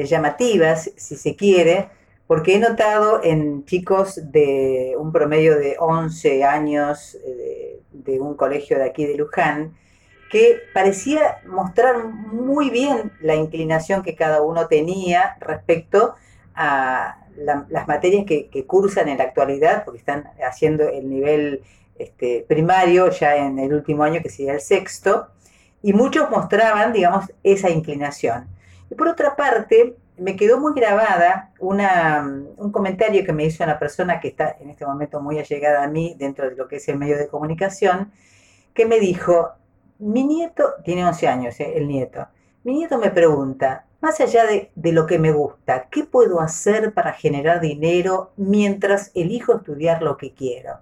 llamativas, 0.09 0.91
si 0.97 1.17
se 1.17 1.37
quiere, 1.37 1.91
porque 2.27 2.57
he 2.57 2.59
notado 2.59 3.21
en 3.23 3.65
chicos 3.65 4.21
de 4.33 4.95
un 4.99 5.13
promedio 5.13 5.57
de 5.59 5.77
11 5.79 6.45
años 6.45 7.17
de, 7.93 8.21
un 8.21 8.35
colegio 8.35 8.79
de 8.79 8.85
aquí 8.85 9.05
de 9.05 9.17
Luján, 9.17 9.77
que 10.31 10.61
parecía 10.75 11.39
mostrar 11.47 12.05
muy 12.05 12.71
bien 12.71 13.13
la 13.21 13.35
inclinación 13.35 14.03
que 14.03 14.17
cada 14.17 14.43
uno 14.43 14.67
tenía 14.67 15.37
respecto 15.41 16.15
a 16.55 17.19
las 17.37 17.87
materias 17.87 18.25
que, 18.27 18.65
cursan 18.67 19.09
en 19.09 19.19
la 19.19 19.25
actualidad, 19.25 19.85
porque 19.85 19.99
están 19.99 20.25
haciendo 20.47 20.89
el 20.89 21.09
nivel 21.09 21.63
este, 21.99 22.45
primario 22.49 23.11
ya 23.11 23.37
en 23.37 23.59
el 23.59 23.73
último 23.75 24.03
año, 24.03 24.23
que 24.23 24.31
sería 24.31 24.55
el 24.55 24.61
sexto, 24.61 25.29
y 25.83 25.93
muchos 25.93 26.31
mostraban, 26.31 26.93
digamos, 26.93 27.33
esa 27.43 27.71
inclinación. 27.71 28.49
Y 28.91 28.95
por 28.95 29.09
otra 29.09 29.37
parte, 29.37 29.97
me 30.19 30.37
quedó 30.37 30.59
muy 30.59 30.73
grabada 30.75 31.53
un 31.59 32.73
comentario 32.73 33.25
que 33.25 33.33
me 33.33 33.45
hizo 33.45 33.65
una 33.65 33.79
persona 33.79 34.21
que 34.21 34.29
está 34.29 34.57
en 34.61 34.71
este 34.71 34.87
momento 34.87 35.21
muy 35.21 35.39
allegada 35.39 35.85
a 35.85 35.89
mí 35.89 36.15
dentro 36.19 36.49
de 36.49 36.57
lo 36.57 36.69
que 36.69 36.77
es 36.77 36.89
el 36.89 36.99
medio 36.99 37.19
de 37.19 37.29
comunicación, 37.29 38.13
que 38.75 38.87
me 38.87 38.99
dijo, 38.99 39.53
mi 39.99 40.25
nieto, 40.25 40.75
tiene 40.85 41.05
11 41.05 41.29
años, 41.29 41.61
eh, 41.61 41.75
el 41.77 41.89
nieto, 41.89 42.27
mi 42.65 42.75
nieto 42.75 42.99
me 42.99 43.11
pregunta, 43.11 43.87
más 44.01 44.21
allá 44.21 44.45
de, 44.45 44.71
de, 44.75 44.93
lo 44.93 45.07
que 45.07 45.19
me 45.19 45.33
gusta, 45.33 45.89
¿qué 45.91 46.05
puedo 46.05 46.41
hacer 46.41 46.93
para 46.93 47.13
generar 47.13 47.61
dinero 47.61 48.33
mientras 48.37 49.11
elijo 49.15 49.57
estudiar 49.57 50.03
lo 50.03 50.17
que 50.17 50.35
quiero? 50.35 50.81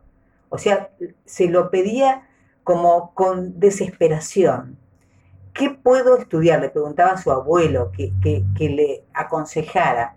O 0.49 0.59
sea, 0.59 0.91
se 1.25 1.49
lo 1.49 1.71
pedía 1.71 2.29
como 2.65 3.13
con 3.15 3.61
desesperación. 3.61 4.79
¿Qué 5.55 5.71
puedo 5.71 6.19
estudiar? 6.19 6.61
Le 6.61 6.69
preguntaba 6.69 7.13
a 7.13 7.17
su 7.17 7.31
abuelo 7.31 7.93
que, 7.93 8.43
le 8.59 9.05
aconsejara. 9.15 10.17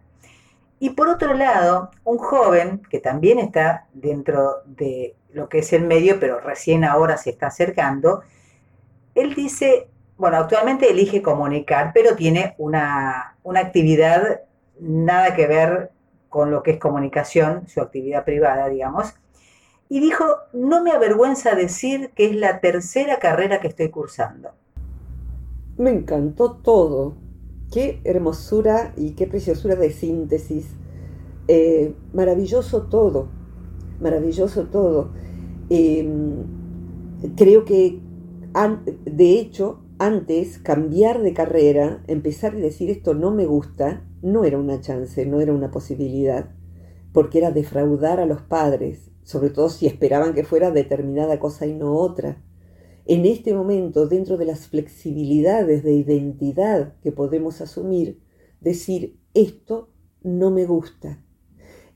Y 0.80 0.92
por 0.92 1.10
otro 1.10 1.36
lado, 1.36 1.92
un 2.04 2.18
joven 2.18 2.82
que 2.90 3.00
también 3.00 3.38
está 3.38 3.86
dentro 3.94 4.64
de 4.66 5.16
lo 5.32 5.48
que 5.48 5.60
es 5.60 5.74
el 5.74 5.84
medio, 5.84 6.20
pero 6.20 6.40
recién 6.40 6.84
ahora 6.84 7.18
se 7.18 7.30
está 7.30 7.48
acercando, 7.48 8.24
él 9.14 9.36
dice, 9.36 9.90
bueno, 10.18 10.38
actualmente 10.38 10.90
elige 10.90 11.22
comunicar, 11.22 11.92
pero 11.94 12.16
tiene 12.16 12.56
una, 12.58 13.38
una 13.44 13.60
actividad 13.60 14.42
nada 14.80 15.36
que 15.36 15.46
ver 15.46 15.92
con 16.30 16.50
lo 16.50 16.64
que 16.64 16.72
es 16.72 16.80
comunicación, 16.80 17.68
su 17.68 17.80
actividad 17.82 18.26
privada, 18.26 18.70
digamos, 18.70 19.14
y 19.90 20.00
dijo, 20.00 20.26
no 20.52 20.84
me 20.84 20.92
avergüenza 20.92 21.54
decir 21.54 22.12
que 22.16 22.26
es 22.26 22.36
la 22.36 22.60
tercera 22.60 23.20
carrera 23.20 23.60
que 23.60 23.68
estoy 23.68 23.90
cursando. 23.90 24.52
Me 25.78 25.92
encantó 25.92 26.54
todo. 26.56 27.16
Qué 27.72 28.02
hermosura 28.04 28.94
y 28.98 29.12
qué 29.12 29.28
preciosura 29.28 29.76
de 29.76 29.92
síntesis. 29.92 30.68
Eh, 31.48 31.94
maravilloso 32.14 32.84
todo. 32.84 33.28
Maravilloso 34.00 34.66
todo. 34.66 35.12
Em, 35.70 36.44
creo 37.36 37.66
que, 37.66 38.00
de 39.06 39.40
hecho, 39.40 39.82
antes 40.00 40.60
cambiar 40.60 41.22
de 41.22 41.34
carrera, 41.34 42.04
empezar 42.08 42.56
y 42.56 42.62
decir 42.62 42.90
esto 42.90 43.14
no 43.14 43.32
me 43.32 43.46
gusta, 43.46 44.04
no 44.22 44.46
era 44.46 44.58
una 44.58 44.82
chance, 44.82 45.26
no 45.26 45.42
era 45.42 45.54
una 45.54 45.72
posibilidad, 45.72 46.52
porque 47.14 47.40
era 47.40 47.52
defraudar 47.52 48.20
a 48.20 48.26
los 48.26 48.42
padres, 48.42 49.12
sobre 49.24 49.50
todo 49.50 49.70
si 49.70 49.88
esperaban 49.88 50.34
que 50.34 50.44
fuera 50.44 50.72
determinada 50.72 51.40
cosa 51.40 51.66
y 51.66 51.74
no 51.74 51.98
otra. 51.98 52.42
En 53.10 53.26
este 53.26 53.54
momento, 53.54 54.06
dentro 54.06 54.36
de 54.36 54.44
las 54.44 54.68
flexibilidades 54.68 55.82
de 55.82 55.94
identidad 55.94 57.00
que 57.02 57.14
podemos 57.14 57.62
asumir, 57.62 58.22
decir, 58.60 59.18
esto 59.34 59.90
no 60.24 60.52
me 60.52 60.66
gusta. 60.66 61.24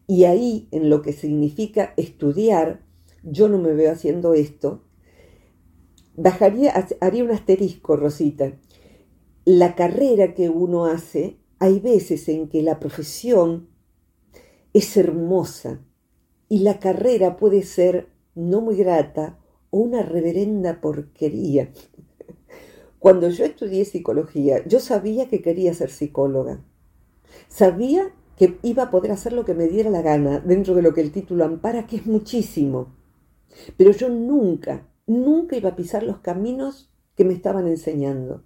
Y 0.07 0.23
ahí, 0.23 0.69
en 0.71 0.89
lo 0.89 1.01
que 1.01 1.11
significa 1.11 1.93
estudiar, 1.97 2.85
yo 3.23 3.49
no 3.49 3.57
me 3.57 3.73
veo 3.73 3.91
haciendo 3.91 4.33
esto, 4.33 4.85
bajaría, 6.15 6.73
haría 7.01 7.25
un 7.25 7.31
asterisco, 7.31 7.97
Rosita. 7.97 8.57
La 9.43 9.75
carrera 9.75 10.33
que 10.33 10.47
uno 10.47 10.85
hace, 10.85 11.41
hay 11.59 11.81
veces 11.81 12.29
en 12.29 12.47
que 12.47 12.63
la 12.63 12.79
profesión 12.79 13.67
es 14.71 14.95
hermosa, 14.95 15.85
y 16.47 16.59
la 16.59 16.79
carrera 16.79 17.35
puede 17.35 17.63
ser 17.63 18.07
no 18.33 18.61
muy 18.61 18.77
grata 18.77 19.40
una 19.71 20.03
reverenda 20.03 20.81
porquería. 20.81 21.71
Cuando 22.99 23.29
yo 23.29 23.45
estudié 23.45 23.85
psicología, 23.85 24.63
yo 24.67 24.79
sabía 24.79 25.27
que 25.27 25.41
quería 25.41 25.73
ser 25.73 25.89
psicóloga. 25.89 26.63
Sabía 27.47 28.13
que 28.37 28.59
iba 28.61 28.83
a 28.83 28.91
poder 28.91 29.11
hacer 29.11 29.33
lo 29.33 29.45
que 29.45 29.55
me 29.55 29.67
diera 29.67 29.89
la 29.89 30.01
gana 30.01 30.39
dentro 30.39 30.75
de 30.75 30.81
lo 30.81 30.93
que 30.93 31.01
el 31.01 31.11
título 31.11 31.45
ampara, 31.45 31.87
que 31.87 31.95
es 31.95 32.05
muchísimo. 32.05 32.95
Pero 33.77 33.91
yo 33.91 34.09
nunca, 34.09 34.87
nunca 35.07 35.55
iba 35.55 35.69
a 35.69 35.75
pisar 35.75 36.03
los 36.03 36.19
caminos 36.19 36.91
que 37.15 37.25
me 37.25 37.33
estaban 37.33 37.67
enseñando. 37.67 38.43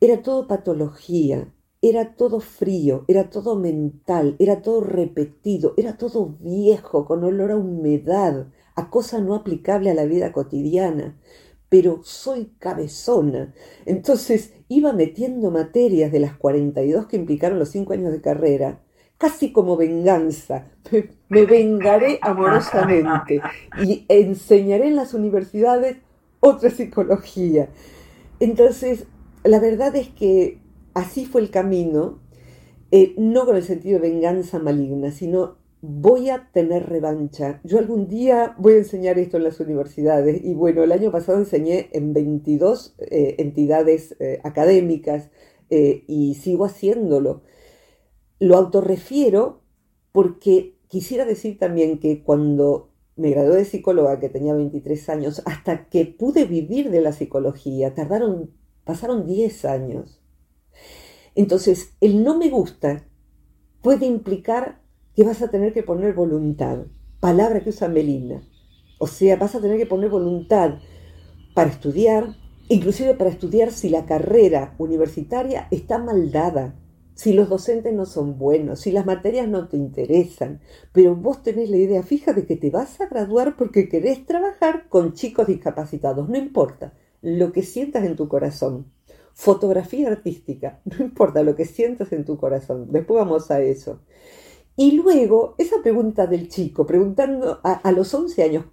Era 0.00 0.22
todo 0.22 0.46
patología, 0.46 1.52
era 1.82 2.14
todo 2.14 2.40
frío, 2.40 3.04
era 3.08 3.30
todo 3.30 3.56
mental, 3.56 4.36
era 4.38 4.62
todo 4.62 4.82
repetido, 4.82 5.74
era 5.76 5.96
todo 5.96 6.36
viejo, 6.40 7.06
con 7.06 7.24
olor 7.24 7.52
a 7.52 7.56
humedad, 7.56 8.48
a 8.74 8.90
cosa 8.90 9.20
no 9.20 9.34
aplicable 9.34 9.90
a 9.90 9.94
la 9.94 10.04
vida 10.04 10.32
cotidiana. 10.32 11.16
Pero 11.68 12.00
soy 12.02 12.52
cabezona. 12.58 13.54
Entonces 13.86 14.54
iba 14.68 14.92
metiendo 14.92 15.50
materias 15.50 16.10
de 16.10 16.20
las 16.20 16.36
42 16.36 17.06
que 17.06 17.16
implicaron 17.16 17.58
los 17.58 17.68
5 17.70 17.92
años 17.92 18.12
de 18.12 18.20
carrera, 18.20 18.80
casi 19.18 19.52
como 19.52 19.76
venganza. 19.76 20.66
Me 21.28 21.46
vengaré 21.46 22.18
amorosamente 22.22 23.40
y 23.84 24.04
enseñaré 24.08 24.88
en 24.88 24.96
las 24.96 25.14
universidades 25.14 25.98
otra 26.40 26.70
psicología. 26.70 27.68
Entonces, 28.40 29.06
la 29.44 29.60
verdad 29.60 29.94
es 29.94 30.08
que 30.08 30.58
así 30.94 31.26
fue 31.26 31.42
el 31.42 31.50
camino, 31.50 32.18
eh, 32.90 33.14
no 33.16 33.46
con 33.46 33.56
el 33.56 33.62
sentido 33.62 34.00
de 34.00 34.10
venganza 34.10 34.58
maligna, 34.58 35.12
sino 35.12 35.59
voy 35.82 36.30
a 36.30 36.50
tener 36.52 36.88
revancha. 36.88 37.60
Yo 37.64 37.78
algún 37.78 38.08
día 38.08 38.54
voy 38.58 38.74
a 38.74 38.78
enseñar 38.78 39.18
esto 39.18 39.36
en 39.36 39.44
las 39.44 39.60
universidades 39.60 40.42
y 40.44 40.54
bueno, 40.54 40.82
el 40.82 40.92
año 40.92 41.10
pasado 41.10 41.38
enseñé 41.38 41.88
en 41.92 42.12
22 42.12 42.96
eh, 42.98 43.36
entidades 43.38 44.16
eh, 44.20 44.40
académicas 44.44 45.30
y 45.72 46.34
sigo 46.34 46.64
haciéndolo. 46.64 47.42
Lo 48.40 48.56
autorrefiero 48.56 49.62
porque 50.10 50.80
quisiera 50.88 51.24
decir 51.24 51.58
también 51.58 52.00
que 52.00 52.24
cuando 52.24 52.90
me 53.20 53.30
gradué 53.30 53.58
de 53.58 53.64
psicóloga, 53.64 54.18
que 54.18 54.28
tenía 54.28 54.54
23 54.54 55.08
años, 55.10 55.42
hasta 55.44 55.88
que 55.88 56.06
pude 56.06 56.46
vivir 56.46 56.90
de 56.90 57.02
la 57.02 57.12
psicología, 57.12 57.94
tardaron, 57.94 58.50
pasaron 58.84 59.26
10 59.26 59.64
años. 59.66 60.20
Entonces, 61.34 61.94
el 62.00 62.24
no 62.24 62.38
me 62.38 62.48
gusta 62.48 63.06
puede 63.82 64.06
implicar 64.06 64.79
vas 65.24 65.42
a 65.42 65.50
tener 65.50 65.72
que 65.72 65.82
poner 65.82 66.14
voluntad, 66.14 66.78
palabra 67.20 67.60
que 67.60 67.70
usa 67.70 67.88
Melina. 67.88 68.42
O 68.98 69.06
sea, 69.06 69.36
vas 69.36 69.54
a 69.54 69.60
tener 69.60 69.78
que 69.78 69.86
poner 69.86 70.10
voluntad 70.10 70.78
para 71.54 71.70
estudiar, 71.70 72.36
inclusive 72.68 73.14
para 73.14 73.30
estudiar 73.30 73.72
si 73.72 73.88
la 73.88 74.06
carrera 74.06 74.74
universitaria 74.78 75.68
está 75.70 75.98
mal 75.98 76.30
dada, 76.30 76.74
si 77.14 77.34
los 77.34 77.48
docentes 77.48 77.92
no 77.92 78.06
son 78.06 78.38
buenos, 78.38 78.80
si 78.80 78.92
las 78.92 79.04
materias 79.04 79.46
no 79.46 79.68
te 79.68 79.76
interesan, 79.76 80.60
pero 80.92 81.14
vos 81.16 81.42
tenés 81.42 81.68
la 81.68 81.76
idea 81.76 82.02
fija 82.02 82.32
de 82.32 82.46
que 82.46 82.56
te 82.56 82.70
vas 82.70 82.98
a 83.00 83.08
graduar 83.08 83.56
porque 83.56 83.88
querés 83.88 84.24
trabajar 84.24 84.88
con 84.88 85.12
chicos 85.12 85.46
discapacitados, 85.46 86.28
no 86.28 86.38
importa, 86.38 86.94
lo 87.20 87.52
que 87.52 87.62
sientas 87.62 88.04
en 88.04 88.16
tu 88.16 88.26
corazón. 88.28 88.86
Fotografía 89.34 90.08
artística, 90.08 90.80
no 90.84 91.04
importa 91.04 91.42
lo 91.42 91.54
que 91.56 91.66
sientas 91.66 92.10
en 92.12 92.24
tu 92.24 92.38
corazón, 92.38 92.88
después 92.90 93.18
vamos 93.18 93.50
a 93.50 93.60
eso. 93.60 94.00
Y 94.80 94.92
luego, 94.92 95.56
esa 95.58 95.82
pregunta 95.82 96.26
del 96.26 96.48
chico, 96.48 96.86
preguntando 96.86 97.60
a, 97.62 97.92
los 97.92 98.14
11 98.14 98.42
años, 98.42 98.64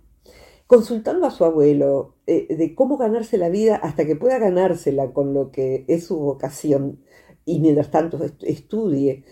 consultando 0.66 1.28
a 1.28 1.32
su 1.32 1.44
abuelo 1.44 2.16
eh, 2.28 2.56
de 2.56 2.76
cómo 2.76 2.96
ganarse 2.96 3.38
la 3.38 3.50
vida 3.50 3.76
hasta 3.76 4.06
que 4.06 4.16
pueda 4.16 4.40
ganársela 4.40 5.12
con 5.12 5.34
lo 5.34 5.52
que 5.52 5.84
es 5.90 6.06
su 6.06 6.18
vocación 6.18 7.02
y 7.44 7.60
mientras 7.60 7.92
tanto 7.92 8.24
estudie. 8.24 9.26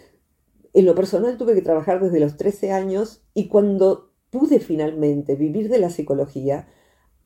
En 0.73 0.85
lo 0.85 0.95
personal 0.95 1.37
tuve 1.37 1.55
que 1.55 1.61
trabajar 1.61 2.03
desde 2.03 2.19
los 2.19 2.35
13 2.35 2.73
años 2.73 3.23
y 3.33 3.47
cuando 3.47 4.11
pude 4.29 4.59
finalmente 4.59 5.35
vivir 5.35 5.69
de 5.69 5.79
la 5.79 5.89
psicología, 5.89 6.67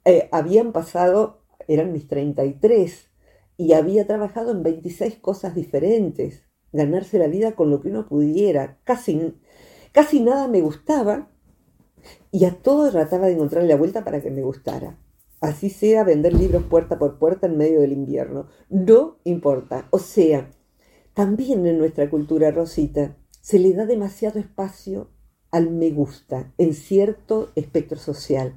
eh, 0.05 0.29
habían 0.31 0.73
pasado, 0.73 1.41
eran 1.67 1.91
mis 1.91 2.07
33, 2.07 3.09
y 3.57 3.73
había 3.73 4.05
trabajado 4.05 4.51
en 4.51 4.61
26 4.61 5.17
cosas 5.17 5.55
diferentes, 5.55 6.48
ganarse 6.71 7.17
la 7.19 7.27
vida 7.27 7.53
con 7.53 7.69
lo 7.69 7.81
que 7.81 7.89
uno 7.89 8.07
pudiera. 8.07 8.77
Casi, 8.83 9.35
casi 9.91 10.19
nada 10.21 10.47
me 10.47 10.61
gustaba 10.61 11.29
y 12.31 12.45
a 12.45 12.55
todo 12.55 12.91
trataba 12.91 13.27
de 13.27 13.33
encontrarle 13.33 13.69
la 13.69 13.75
vuelta 13.75 14.03
para 14.03 14.21
que 14.21 14.31
me 14.31 14.41
gustara. 14.41 14.97
Así 15.41 15.69
sea 15.69 16.03
vender 16.03 16.33
libros 16.33 16.63
puerta 16.63 16.99
por 16.99 17.17
puerta 17.17 17.47
en 17.47 17.57
medio 17.57 17.81
del 17.81 17.93
invierno. 17.93 18.47
No 18.69 19.19
importa. 19.23 19.87
O 19.89 19.99
sea, 19.99 20.51
también 21.13 21.65
en 21.65 21.77
nuestra 21.77 22.09
cultura, 22.09 22.51
Rosita, 22.51 23.15
se 23.41 23.59
le 23.59 23.73
da 23.73 23.85
demasiado 23.85 24.39
espacio 24.39 25.09
al 25.51 25.71
me 25.71 25.91
gusta 25.91 26.53
en 26.57 26.73
cierto 26.73 27.49
espectro 27.55 27.97
social. 27.97 28.55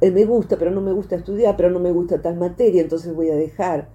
Me 0.00 0.24
gusta, 0.24 0.56
pero 0.58 0.70
no 0.70 0.80
me 0.80 0.92
gusta 0.92 1.16
estudiar, 1.16 1.56
pero 1.56 1.70
no 1.70 1.78
me 1.78 1.92
gusta 1.92 2.22
tal 2.22 2.36
materia, 2.36 2.82
entonces 2.82 3.14
voy 3.14 3.30
a 3.30 3.36
dejar. 3.36 3.90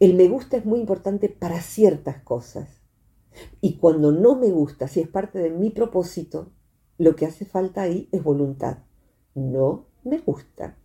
El 0.00 0.14
me 0.14 0.28
gusta 0.28 0.56
es 0.56 0.64
muy 0.64 0.80
importante 0.80 1.28
para 1.28 1.60
ciertas 1.60 2.22
cosas. 2.22 2.68
Y 3.60 3.78
cuando 3.78 4.12
no 4.12 4.36
me 4.36 4.50
gusta, 4.50 4.88
si 4.88 5.00
es 5.00 5.08
parte 5.08 5.38
de 5.38 5.50
mi 5.50 5.70
propósito, 5.70 6.52
lo 6.98 7.16
que 7.16 7.26
hace 7.26 7.44
falta 7.44 7.82
ahí 7.82 8.08
es 8.12 8.22
voluntad. 8.22 8.78
No 9.34 9.86
me 10.04 10.18
gusta, 10.18 10.76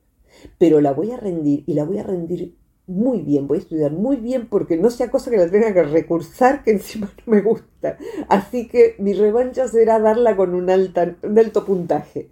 pero 0.57 0.81
la 0.81 0.93
voy 0.93 1.11
a 1.11 1.17
rendir 1.17 1.63
y 1.67 1.73
la 1.73 1.85
voy 1.85 1.99
a 1.99 2.03
rendir 2.03 2.57
muy 2.85 3.21
bien, 3.21 3.47
voy 3.47 3.59
a 3.59 3.61
estudiar 3.61 3.91
muy 3.91 4.17
bien 4.17 4.47
porque 4.49 4.77
no 4.77 4.89
sea 4.89 5.09
cosa 5.09 5.31
que 5.31 5.37
la 5.37 5.49
tenga 5.49 5.73
que 5.73 5.83
recursar 5.83 6.63
que 6.63 6.71
encima 6.73 7.11
no 7.25 7.33
me 7.33 7.41
gusta. 7.41 7.97
Así 8.29 8.67
que 8.67 8.95
mi 8.99 9.13
revancha 9.13 9.67
será 9.67 9.99
darla 9.99 10.35
con 10.35 10.53
un, 10.53 10.69
un 10.69 11.39
alto 11.39 11.65
puntaje. 11.65 12.31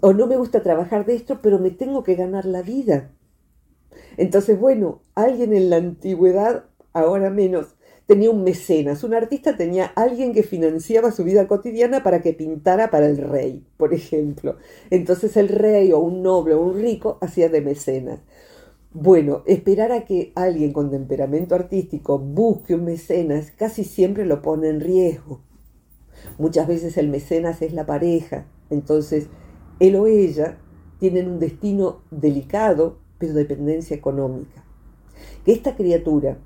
O 0.00 0.12
no 0.12 0.26
me 0.26 0.36
gusta 0.36 0.62
trabajar 0.62 1.06
de 1.06 1.14
esto, 1.16 1.40
pero 1.42 1.58
me 1.58 1.70
tengo 1.70 2.02
que 2.04 2.14
ganar 2.14 2.44
la 2.44 2.62
vida. 2.62 3.10
Entonces, 4.16 4.58
bueno, 4.58 5.02
alguien 5.14 5.52
en 5.52 5.70
la 5.70 5.76
antigüedad, 5.76 6.64
ahora 6.92 7.30
menos, 7.30 7.76
tenía 8.06 8.30
un 8.30 8.44
mecenas. 8.44 9.04
Un 9.04 9.14
artista 9.14 9.56
tenía 9.56 9.86
alguien 9.86 10.32
que 10.32 10.42
financiaba 10.42 11.12
su 11.12 11.24
vida 11.24 11.46
cotidiana 11.48 12.02
para 12.02 12.22
que 12.22 12.32
pintara 12.32 12.90
para 12.90 13.06
el 13.06 13.18
rey, 13.18 13.66
por 13.76 13.94
ejemplo. 13.94 14.56
Entonces 14.90 15.36
el 15.36 15.48
rey 15.48 15.92
o 15.92 15.98
un 15.98 16.22
noble 16.22 16.54
o 16.54 16.62
un 16.62 16.80
rico 16.80 17.18
hacía 17.20 17.48
de 17.48 17.60
mecenas. 17.60 18.20
Bueno, 18.92 19.42
esperar 19.46 19.90
a 19.90 20.04
que 20.04 20.32
alguien 20.36 20.72
con 20.72 20.90
temperamento 20.90 21.54
artístico 21.56 22.18
busque 22.18 22.76
un 22.76 22.84
mecenas 22.84 23.50
casi 23.50 23.82
siempre 23.82 24.24
lo 24.24 24.40
pone 24.40 24.68
en 24.68 24.80
riesgo. 24.80 25.40
Muchas 26.38 26.68
veces 26.68 26.96
el 26.96 27.08
mecenas 27.08 27.60
es 27.60 27.72
la 27.72 27.86
pareja, 27.86 28.46
entonces 28.70 29.26
él 29.80 29.96
o 29.96 30.06
ella 30.06 30.58
tienen 30.98 31.28
un 31.28 31.38
destino 31.38 32.02
delicado, 32.10 32.98
pero 33.18 33.34
dependencia 33.34 33.96
económica. 33.96 34.64
Que 35.44 35.52
esta 35.52 35.76
criatura 35.76 36.38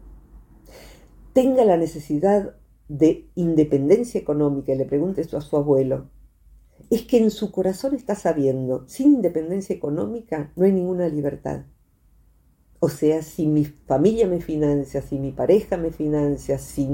tenga 1.32 1.64
la 1.64 1.76
necesidad 1.76 2.56
de 2.88 3.28
independencia 3.34 4.20
económica, 4.20 4.72
y 4.72 4.76
le 4.76 4.86
pregunte 4.86 5.20
esto 5.20 5.36
a 5.36 5.42
su 5.42 5.56
abuelo, 5.56 6.10
es 6.90 7.02
que 7.02 7.18
en 7.18 7.30
su 7.30 7.52
corazón 7.52 7.94
está 7.94 8.14
sabiendo, 8.14 8.86
sin 8.88 9.14
independencia 9.14 9.74
económica 9.74 10.52
no 10.56 10.64
hay 10.64 10.72
ninguna 10.72 11.08
libertad. 11.08 11.64
O 12.80 12.88
sea, 12.88 13.22
si 13.22 13.46
mi 13.46 13.64
familia 13.64 14.26
me 14.28 14.40
financia, 14.40 15.02
si 15.02 15.18
mi 15.18 15.32
pareja 15.32 15.76
me 15.76 15.90
financia, 15.90 16.58
si 16.58 16.88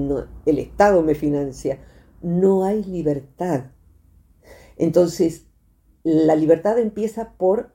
el 0.47 0.59
Estado 0.59 1.03
me 1.03 1.15
financia, 1.15 1.79
no 2.23 2.65
hay 2.65 2.83
libertad. 2.85 3.71
Entonces, 4.77 5.47
la 6.03 6.37
libertad 6.37 6.79
empieza 6.79 7.35
por 7.37 7.74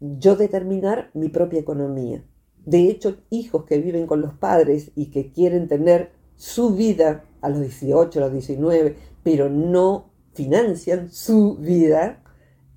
yo 0.00 0.36
determinar 0.36 1.10
mi 1.14 1.28
propia 1.28 1.60
economía. 1.60 2.24
De 2.64 2.88
hecho, 2.88 3.18
hijos 3.30 3.64
que 3.64 3.78
viven 3.78 4.06
con 4.06 4.20
los 4.20 4.34
padres 4.34 4.90
y 4.94 5.06
que 5.10 5.32
quieren 5.32 5.68
tener 5.68 6.12
su 6.36 6.74
vida 6.74 7.24
a 7.40 7.48
los 7.48 7.60
18, 7.60 8.18
a 8.18 8.22
los 8.22 8.32
19, 8.32 8.96
pero 9.22 9.48
no 9.48 10.10
financian 10.34 11.10
su 11.10 11.56
vida, 11.56 12.22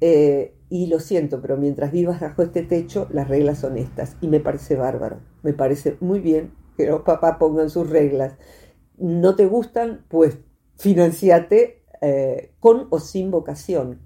eh, 0.02 0.56
y 0.70 0.86
lo 0.88 1.00
siento, 1.00 1.42
pero 1.42 1.58
mientras 1.58 1.92
vivas 1.92 2.22
bajo 2.22 2.44
este 2.44 2.62
techo, 2.62 3.08
las 3.12 3.28
reglas 3.28 3.60
son 3.60 3.78
estas. 3.78 4.16
Y 4.22 4.28
me 4.28 4.40
parece 4.40 4.76
bárbaro. 4.76 5.20
Me 5.42 5.54
parece 5.54 5.98
muy 6.00 6.20
bien 6.20 6.54
que 6.78 6.86
los 6.86 7.02
papás 7.02 7.38
pongan 7.40 7.70
sus 7.70 7.90
reglas. 7.90 8.38
No 8.98 9.36
te 9.36 9.48
gustan, 9.48 10.06
pues 10.10 10.38
financiate 10.78 11.84
eh, 12.02 12.54
con 12.60 12.88
o 12.92 13.00
sin 13.00 13.32
vocación. 13.32 14.02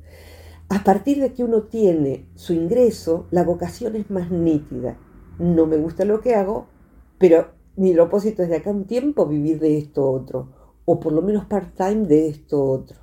A 0.74 0.84
partir 0.84 1.22
de 1.22 1.34
que 1.34 1.44
uno 1.44 1.62
tiene 1.62 2.26
su 2.34 2.52
ingreso, 2.52 3.28
la 3.30 3.44
vocación 3.44 3.96
es 3.96 4.10
más 4.10 4.32
nítida. 4.32 4.98
No 5.38 5.68
me 5.68 5.78
gusta 5.78 6.04
lo 6.04 6.20
que 6.20 6.34
hago, 6.34 6.66
pero 7.20 7.52
mi 7.76 7.94
propósito 7.94 8.42
es 8.42 8.50
de 8.50 8.56
acá 8.56 8.72
un 8.72 8.86
tiempo 8.86 9.28
vivir 9.28 9.60
de 9.60 9.78
esto 9.78 10.10
otro, 10.10 10.50
o 10.86 11.00
por 11.00 11.14
lo 11.14 11.22
menos 11.22 11.46
part-time 11.46 12.08
de 12.08 12.28
esto 12.28 12.60
otro. 12.64 12.98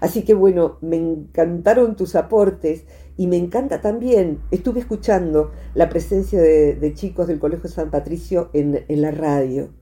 Así 0.00 0.24
que 0.24 0.34
bueno, 0.34 0.78
me 0.80 0.96
encantaron 0.96 1.94
tus 1.94 2.16
aportes 2.16 2.86
y 3.16 3.28
me 3.28 3.36
encanta 3.36 3.80
también, 3.80 4.40
estuve 4.50 4.80
escuchando 4.80 5.52
la 5.74 5.88
presencia 5.90 6.42
de, 6.42 6.92
chicos 6.94 7.28
del 7.28 7.38
Colegio 7.38 7.70
San 7.70 7.92
Patricio 7.92 8.50
en, 8.52 8.84
la 8.88 9.12
radio. 9.12 9.72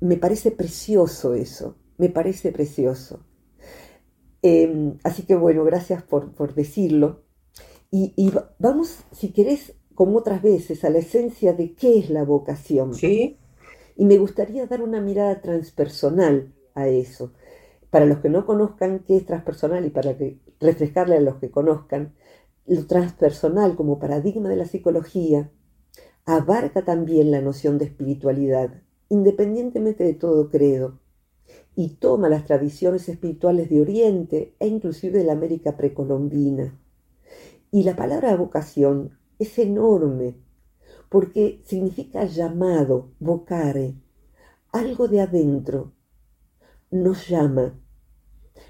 Me 0.00 0.16
parece 0.16 0.50
precioso 0.50 1.34
eso, 1.34 1.76
me 1.98 2.08
parece 2.08 2.50
precioso. 2.50 3.27
Em, 4.42 4.98
así 5.02 5.22
que 5.24 5.34
bueno, 5.34 5.64
gracias 5.64 6.02
por, 6.02 6.54
decirlo. 6.54 7.22
Y, 7.90 8.12
y, 8.16 8.32
vamos, 8.58 9.04
si 9.12 9.32
querés, 9.32 9.74
como 9.94 10.18
otras 10.18 10.42
veces, 10.42 10.84
a 10.84 10.90
la 10.90 10.98
esencia 10.98 11.52
de 11.52 11.74
qué 11.74 11.98
es 11.98 12.10
la 12.10 12.24
vocación. 12.24 12.94
Sí. 12.94 13.38
Y 13.96 14.04
me 14.04 14.18
gustaría 14.18 14.66
dar 14.66 14.82
una 14.82 15.00
mirada 15.00 15.40
transpersonal 15.40 16.52
a 16.74 16.88
eso. 16.88 17.32
Para 17.90 18.06
los 18.06 18.18
que 18.18 18.28
no 18.28 18.46
conozcan 18.46 19.00
qué 19.00 19.16
es 19.16 19.26
transpersonal 19.26 19.84
y 19.86 19.90
para 19.90 20.16
que, 20.16 20.38
refrescarle 20.60 21.16
a 21.16 21.20
los 21.20 21.36
que 21.36 21.50
conozcan, 21.50 22.14
lo 22.66 22.86
transpersonal 22.86 23.76
como 23.76 23.98
paradigma 23.98 24.48
de 24.48 24.56
la 24.56 24.66
psicología 24.66 25.50
abarca 26.26 26.84
también 26.84 27.30
la 27.30 27.40
noción 27.40 27.78
de 27.78 27.86
espiritualidad, 27.86 28.82
independientemente 29.08 30.04
de 30.04 30.12
todo 30.12 30.50
credo, 30.50 30.98
y 31.78 31.90
toma 31.90 32.28
las 32.28 32.44
tradiciones 32.44 33.08
espirituales 33.08 33.70
de 33.70 33.80
Oriente 33.80 34.56
e 34.58 34.66
inclusive 34.66 35.20
de 35.20 35.24
la 35.24 35.34
América 35.34 35.76
precolombina. 35.76 36.76
Y 37.70 37.84
la 37.84 37.94
palabra 37.94 38.34
vocación 38.34 39.16
es 39.38 39.60
enorme, 39.60 40.34
porque 41.08 41.62
significa 41.64 42.24
llamado, 42.24 43.12
vocare, 43.20 43.94
algo 44.72 45.06
de 45.06 45.20
adentro, 45.20 45.92
nos 46.90 47.28
llama. 47.28 47.78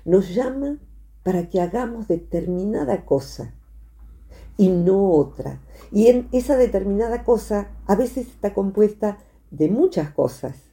Nos 0.05 0.35
llama 0.35 0.79
para 1.23 1.49
que 1.49 1.63
hagamos 1.63 2.09
determinada 2.09 3.07
cosa 3.07 3.55
y 4.59 4.69
no 4.69 5.13
otra. 5.13 5.63
Y 5.91 6.09
en 6.09 6.29
esa 6.31 6.59
determinada 6.59 7.25
cosa 7.25 7.71
a 7.87 7.97
veces 7.97 8.27
está 8.27 8.53
compuesta 8.53 9.17
de 9.51 9.71
muchas 9.71 10.11
cosas. 10.11 10.69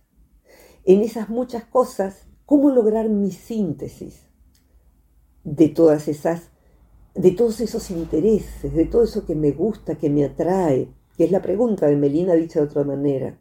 En 0.83 1.01
esas 1.01 1.29
muchas 1.29 1.63
cosas, 1.63 2.24
¿cómo 2.45 2.69
lograr 2.69 3.09
mi 3.09 3.31
síntesis 3.31 4.27
de 5.43 5.69
todas 5.69 6.07
esas, 6.07 6.51
de 7.13 7.31
todos 7.31 7.61
esos 7.61 7.91
intereses, 7.91 8.73
de 8.73 8.85
todo 8.85 9.03
eso 9.03 9.25
que 9.25 9.35
me 9.35 9.51
gusta, 9.51 9.97
que 9.97 10.09
me 10.09 10.25
atrae? 10.25 10.93
Que 11.17 11.25
es 11.25 11.31
la 11.31 11.41
pregunta 11.41 11.87
de 11.87 11.95
Melina 11.95 12.33
dicha 12.33 12.59
de 12.59 12.65
otra 12.65 12.83
manera. 12.83 13.39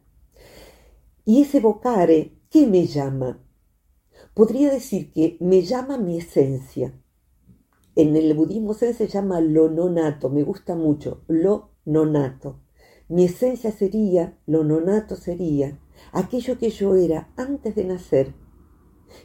Y 1.25 1.41
ese 1.41 1.59
vocare, 1.59 2.39
¿qué 2.49 2.67
me 2.67 2.85
llama? 2.85 3.45
podría 4.35 4.69
decir 4.69 5.11
que 5.13 5.37
me 5.39 5.61
llama 5.61 5.97
mi 5.97 6.17
esencia. 6.17 6.93
En 7.95 8.15
el 8.17 8.33
budismo 8.33 8.73
zen 8.73 8.93
se 8.93 9.07
llama 9.07 9.39
lo 9.39 9.69
nonato, 9.69 10.29
me 10.29 10.43
gusta 10.43 10.75
mucho, 10.75 11.23
lo 11.27 11.71
nonato. 11.85 12.59
Mi 13.07 13.25
esencia 13.25 13.71
sería, 13.71 14.37
lo 14.45 14.65
nonato 14.65 15.15
sería, 15.15 15.79
aquello 16.11 16.59
que 16.59 16.69
yo 16.69 16.95
era 16.95 17.29
antes 17.37 17.75
de 17.75 17.85
nacer 17.85 18.33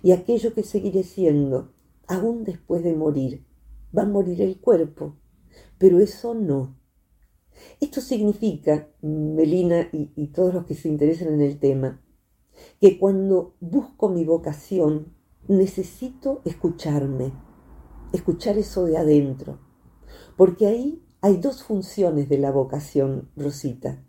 y 0.03 0.13
aquello 0.13 0.55
que 0.55 0.63
seguiré 0.63 1.03
siendo 1.03 1.73
aún 2.07 2.45
después 2.45 2.83
de 2.83 2.95
morir. 2.95 3.47
Va 3.97 4.03
a 4.03 4.07
morir 4.07 4.43
el 4.43 4.61
cuerpo, 4.61 5.17
pero 5.79 6.01
eso 6.01 6.35
no. 6.35 6.77
Esto 7.81 8.01
significa, 8.01 8.89
Melina 9.03 9.89
y, 9.93 10.11
y 10.17 10.29
todos 10.29 10.55
los 10.55 10.65
que 10.65 10.75
se 10.75 10.89
interesan 10.89 11.35
en 11.35 11.41
el 11.41 11.59
tema, 11.59 12.01
que 12.81 12.99
cuando 12.99 13.55
busco 13.61 14.09
mi 14.09 14.25
vocación 14.25 15.15
necesito 15.49 16.43
escucharme, 16.45 17.33
escuchar 18.13 18.59
eso 18.59 18.85
de 18.85 18.97
adentro, 18.97 19.59
porque 20.37 20.67
ahí 20.67 21.03
hay 21.21 21.37
dos 21.37 21.63
funciones 21.63 22.29
de 22.29 22.39
la 22.39 22.51
vocación, 22.51 23.31
Rosita. 23.37 24.03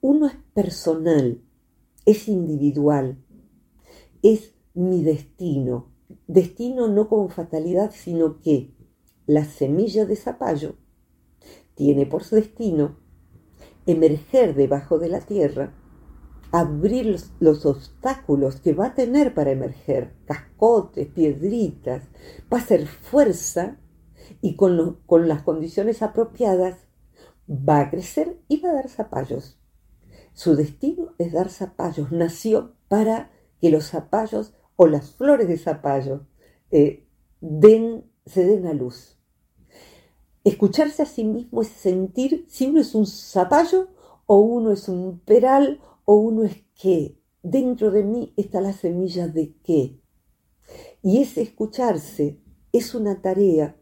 Uno 0.00 0.26
es 0.26 0.36
personal, 0.54 1.42
es 2.06 2.28
individual, 2.28 3.18
es 4.22 4.54
mi 4.74 5.02
destino. 5.02 5.92
Destino 6.26 6.88
no 6.88 7.08
como 7.08 7.28
fatalidad, 7.28 7.92
sino 7.92 8.40
que 8.40 8.74
la 9.26 9.44
semilla 9.44 10.06
de 10.06 10.16
zapallo 10.16 10.74
tiene 11.74 12.06
por 12.06 12.24
su 12.24 12.36
destino 12.36 12.98
emerger 13.86 14.54
debajo 14.54 14.98
de 14.98 15.08
la 15.08 15.20
tierra 15.20 15.74
abrir 16.52 17.20
los, 17.38 17.66
obstáculos 17.66 18.60
que 18.60 18.72
va 18.72 18.86
a 18.86 18.94
tener 18.94 19.34
para 19.34 19.52
emerger, 19.52 20.16
cascotes, 20.24 21.06
piedritas, 21.08 22.08
va 22.52 22.58
a 22.58 22.66
ser 22.66 22.86
fuerza 22.86 23.78
y 24.40 24.56
con, 24.56 25.00
con 25.06 25.28
las 25.28 25.42
condiciones 25.42 26.02
apropiadas 26.02 26.76
va 27.48 27.80
a 27.80 27.90
crecer 27.90 28.40
y 28.48 28.60
va 28.60 28.70
a 28.70 28.74
dar 28.74 28.88
zapallos. 28.88 29.58
Su 30.32 30.56
destino 30.56 31.14
es 31.18 31.32
dar 31.32 31.50
zapallos. 31.50 32.12
Nació 32.12 32.74
para 32.88 33.30
que 33.60 33.70
los 33.70 33.86
zapallos 33.88 34.54
o 34.82 34.86
las 34.86 35.10
flores 35.10 35.46
de 35.46 35.58
zapallo 35.58 36.26
eh, 36.70 37.06
den, 37.42 38.10
se 38.24 38.46
den 38.46 38.66
a 38.66 38.72
luz. 38.72 39.18
Escucharse 40.42 41.02
a 41.02 41.04
sí 41.04 41.22
mismo 41.22 41.60
es 41.60 41.68
sentir 41.68 42.46
si 42.48 42.66
uno 42.66 42.80
es 42.80 42.94
un 42.94 43.06
zapallo 43.06 43.88
o 44.24 44.38
uno 44.38 44.70
es 44.70 44.88
un 44.88 45.18
peral 45.18 45.82
o 46.06 46.14
uno 46.14 46.44
es 46.44 46.64
que 46.80 47.18
dentro 47.42 47.90
de 47.90 48.04
mí 48.04 48.32
está 48.38 48.62
la 48.62 48.72
semilla 48.72 49.28
de 49.28 49.54
qué. 49.62 50.00
Y 51.02 51.20
ese 51.20 51.42
escucharse 51.42 52.40
es 52.72 52.94
una 52.94 53.20
tarea 53.20 53.76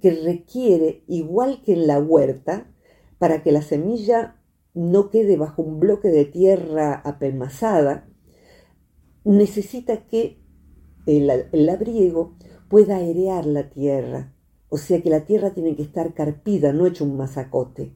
que 0.00 0.12
requiere, 0.12 1.02
igual 1.08 1.62
que 1.62 1.72
en 1.72 1.88
la 1.88 1.98
huerta, 1.98 2.72
para 3.18 3.42
que 3.42 3.50
la 3.50 3.62
semilla 3.62 4.40
no 4.72 5.10
quede 5.10 5.36
bajo 5.36 5.62
un 5.62 5.80
bloque 5.80 6.10
de 6.10 6.26
tierra 6.26 6.94
apelmazada, 6.94 8.07
necesita 9.36 10.06
que 10.06 10.38
el, 11.06 11.26
labriego 11.52 12.34
pueda 12.68 12.96
airear 12.96 13.46
la 13.46 13.70
tierra. 13.70 14.32
O 14.68 14.78
sea 14.78 15.02
que 15.02 15.10
la 15.10 15.24
tierra 15.24 15.50
tiene 15.50 15.76
que 15.76 15.82
estar 15.82 16.14
carpida, 16.14 16.72
no 16.72 16.86
hecho 16.86 17.04
un 17.04 17.16
masacote. 17.16 17.92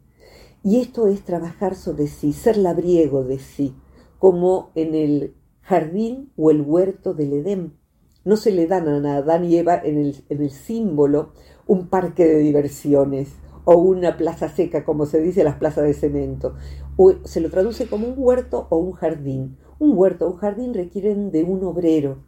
Y 0.63 0.81
esto 0.81 1.09
es 1.09 1.23
trabajar 1.23 1.75
sobre 1.75 2.07
sí, 2.07 2.33
ser 2.33 2.57
labriego 2.57 3.25
de 3.25 3.39
sí, 3.39 3.75
como 4.19 4.71
en 4.75 4.95
el 4.95 5.35
jardín 5.63 6.31
o 6.37 6.51
el 6.51 6.61
huerto 6.61 7.15
del 7.15 7.33
Edén. 7.33 7.79
No 8.25 8.37
se 8.37 8.53
le 8.53 8.67
dan 8.67 8.89
a 8.89 9.17
Adán 9.17 9.45
y 9.45 9.57
Eva 9.57 9.81
en 9.83 9.99
el, 9.99 10.25
en 10.29 10.43
el 10.43 10.51
símbolo 10.51 11.33
un 11.67 11.89
parque 11.89 12.27
de 12.27 12.39
diversiones 12.39 13.31
o 13.65 13.77
una 13.77 14.17
plaza 14.17 14.49
seca, 14.49 14.85
como 14.85 15.07
se 15.07 15.21
dice 15.21 15.45
las 15.45 15.57
plazas 15.57 15.85
de 15.85 15.95
cemento. 15.95 16.55
O 16.97 17.15
se 17.25 17.41
lo 17.41 17.51
traduce 17.51 17.87
como 17.87 18.07
un 18.07 18.15
huerto 18.17 18.67
o 18.71 18.77
un 18.77 18.93
jardín. 18.93 19.57
Un 19.83 19.99
huerto 19.99 20.31
un 20.31 20.37
jardín 20.37 20.75
requieren 20.75 21.33
de 21.33 21.43
un 21.43 21.65
obrero, 21.65 22.19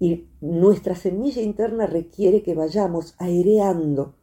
y 0.00 0.24
nuestra 0.40 0.94
semilla 0.94 1.42
interna 1.42 1.86
requiere 1.86 2.42
que 2.42 2.54
vayamos 2.54 3.14
aireando 3.18 4.14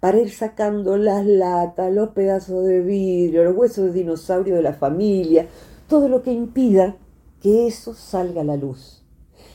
para 0.00 0.20
ir 0.20 0.30
sacando 0.30 0.98
las 0.98 1.24
latas, 1.24 1.90
los 1.90 2.10
pedazos 2.10 2.66
de 2.66 2.82
vidrio, 2.82 3.44
los 3.44 3.56
huesos 3.56 3.86
de 3.86 4.00
dinosaurio 4.00 4.56
de 4.56 4.60
la 4.60 4.74
familia, 4.74 5.48
todo 5.88 6.10
lo 6.10 6.22
que 6.22 6.30
impida 6.30 6.98
que 7.40 7.66
eso 7.66 7.94
salga 7.94 8.42
a 8.42 8.44
la 8.44 8.58
luz. 8.58 9.02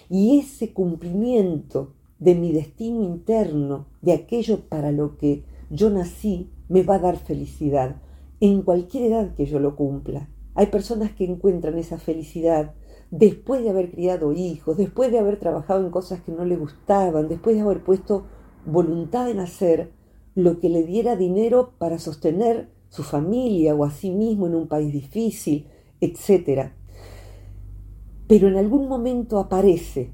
Y 0.09 0.39
ese 0.39 0.73
cumplimiento 0.73 1.93
de 2.17 2.33
mi 2.33 2.51
destino 2.51 3.03
interno, 3.03 3.85
de 4.01 4.13
aquello 4.13 4.61
para 4.61 4.91
lo 4.91 5.17
que 5.17 5.43
yo 5.69 5.91
nací, 5.91 6.49
me 6.67 6.81
va 6.81 6.95
a 6.95 6.99
dar 6.99 7.17
felicidad, 7.17 7.97
en 8.39 8.63
cualquier 8.63 9.11
edad 9.11 9.35
que 9.35 9.45
yo 9.45 9.59
lo 9.59 9.75
cumpla. 9.75 10.29
Hay 10.55 10.67
personas 10.67 11.11
que 11.11 11.25
encuentran 11.25 11.77
esa 11.77 11.97
felicidad 11.97 12.73
después 13.11 13.61
de 13.61 13.69
haber 13.69 13.91
criado 13.91 14.33
hijos, 14.33 14.77
después 14.77 15.11
de 15.11 15.19
haber 15.19 15.37
trabajado 15.37 15.85
en 15.85 15.91
cosas 15.91 16.21
que 16.21 16.31
no 16.31 16.45
le 16.45 16.55
gustaban, 16.55 17.27
después 17.27 17.55
de 17.55 17.61
haber 17.61 17.83
puesto 17.83 18.25
voluntad 18.65 19.29
en 19.29 19.39
hacer 19.39 19.91
lo 20.33 20.59
que 20.59 20.69
le 20.69 20.83
diera 20.83 21.15
dinero 21.15 21.73
para 21.77 21.99
sostener 21.99 22.69
su 22.89 23.03
familia 23.03 23.75
o 23.75 23.83
a 23.83 23.91
sí 23.91 24.11
mismo 24.11 24.47
en 24.47 24.55
un 24.55 24.67
país 24.67 24.91
difícil, 24.91 25.67
etc. 26.01 26.71
Pero 28.27 28.47
en 28.47 28.55
algún 28.55 28.87
momento 28.87 29.39
aparece 29.39 30.11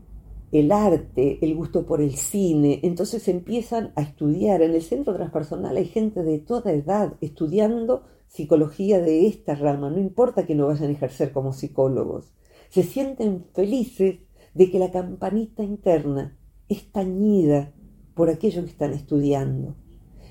el 0.52 0.72
arte, 0.72 1.40
el 1.42 1.56
gusto 1.56 1.86
por 1.86 2.02
el 2.02 2.16
cine, 2.16 2.80
entonces 2.84 3.28
empiezan 3.28 3.94
a 3.96 4.02
estudiar. 4.02 4.62
En 4.62 4.74
el 4.74 4.82
centro 4.82 5.14
transpersonal 5.16 5.78
hay 5.78 5.86
gente 5.86 6.24
de 6.24 6.40
toda 6.40 6.72
edad 6.72 7.14
estudiando 7.22 8.04
psicología 8.32 9.00
de 9.00 9.28
esta 9.28 9.56
rama, 9.56 9.90
no 9.90 10.00
importa 10.00 10.46
que 10.46 10.56
no 10.56 10.68
vayan 10.68 10.90
a 10.90 10.94
ejercer 10.94 11.32
como 11.32 11.54
psicólogos 11.54 12.34
se 12.72 12.84
sienten 12.84 13.46
felices 13.54 14.20
de 14.54 14.72
que 14.72 14.80
la 14.80 14.92
campanita 14.92 15.62
interna 15.62 16.38
es 16.70 16.90
tañida 16.92 17.74
por 18.16 18.30
aquellos 18.30 18.64
que 18.64 18.72
están 18.72 18.94
estudiando. 18.94 19.76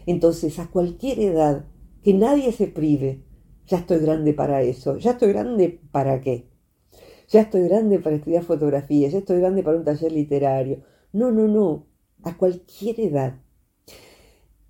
Entonces, 0.06 0.58
a 0.58 0.70
cualquier 0.70 1.20
edad, 1.20 1.66
que 2.02 2.14
nadie 2.14 2.50
se 2.52 2.66
prive, 2.66 3.22
ya 3.66 3.78
estoy 3.78 3.98
grande 3.98 4.32
para 4.32 4.62
eso, 4.62 4.96
ya 4.96 5.12
estoy 5.12 5.28
grande 5.28 5.80
para 5.92 6.22
qué, 6.22 6.48
ya 7.28 7.42
estoy 7.42 7.68
grande 7.68 7.98
para 7.98 8.16
estudiar 8.16 8.42
fotografía, 8.42 9.08
ya 9.10 9.18
estoy 9.18 9.38
grande 9.38 9.62
para 9.62 9.76
un 9.76 9.84
taller 9.84 10.10
literario. 10.10 10.82
No, 11.12 11.30
no, 11.30 11.46
no, 11.46 11.86
a 12.22 12.38
cualquier 12.38 13.00
edad 13.00 13.38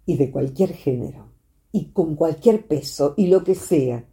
y 0.07 0.17
de 0.17 0.31
cualquier 0.33 0.73
género 0.73 1.30
y 1.73 1.93
con 1.93 2.17
cualquier 2.17 2.67
peso 2.67 3.15
y 3.17 3.29
lo 3.29 3.45
que 3.45 3.55
sea, 3.55 4.05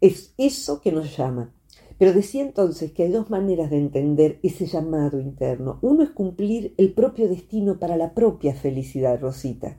es 0.00 0.34
eso 0.36 0.80
que 0.80 0.92
nos 0.92 1.16
llama 1.16 1.52
pero 1.98 2.12
decía 2.12 2.42
entonces 2.42 2.92
que 2.92 3.04
hay 3.04 3.10
dos 3.10 3.30
maneras 3.30 3.70
de 3.70 3.78
entender 3.78 4.38
ese 4.42 4.66
llamado 4.66 5.18
interno. 5.18 5.78
Uno 5.80 6.02
es 6.02 6.10
cumplir 6.10 6.74
el 6.76 6.92
propio 6.92 7.28
destino 7.28 7.78
para 7.78 7.96
la 7.96 8.12
propia 8.12 8.54
felicidad, 8.54 9.20
Rosita. 9.20 9.78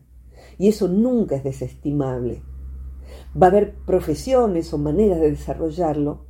Y 0.58 0.68
eso 0.68 0.88
nunca 0.88 1.36
es 1.36 1.44
desestimable. 1.44 2.42
Va 3.40 3.48
a 3.48 3.50
haber 3.52 3.76
profesiones 3.86 4.74
o 4.74 4.80
maneras 4.80 5.20
de 5.20 5.32
desarrollarlo 5.32 6.26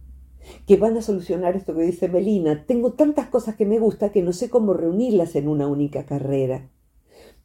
que 0.65 0.77
van 0.77 0.97
a 0.97 1.01
solucionar 1.01 1.55
esto 1.55 1.73
que 1.73 1.83
dice 1.83 2.09
Melina. 2.09 2.65
Tengo 2.65 2.93
tantas 2.93 3.27
cosas 3.29 3.55
que 3.55 3.65
me 3.65 3.79
gusta 3.79 4.11
que 4.11 4.21
no 4.21 4.33
sé 4.33 4.49
cómo 4.49 4.73
reunirlas 4.73 5.35
en 5.35 5.47
una 5.47 5.67
única 5.67 6.05
carrera. 6.05 6.69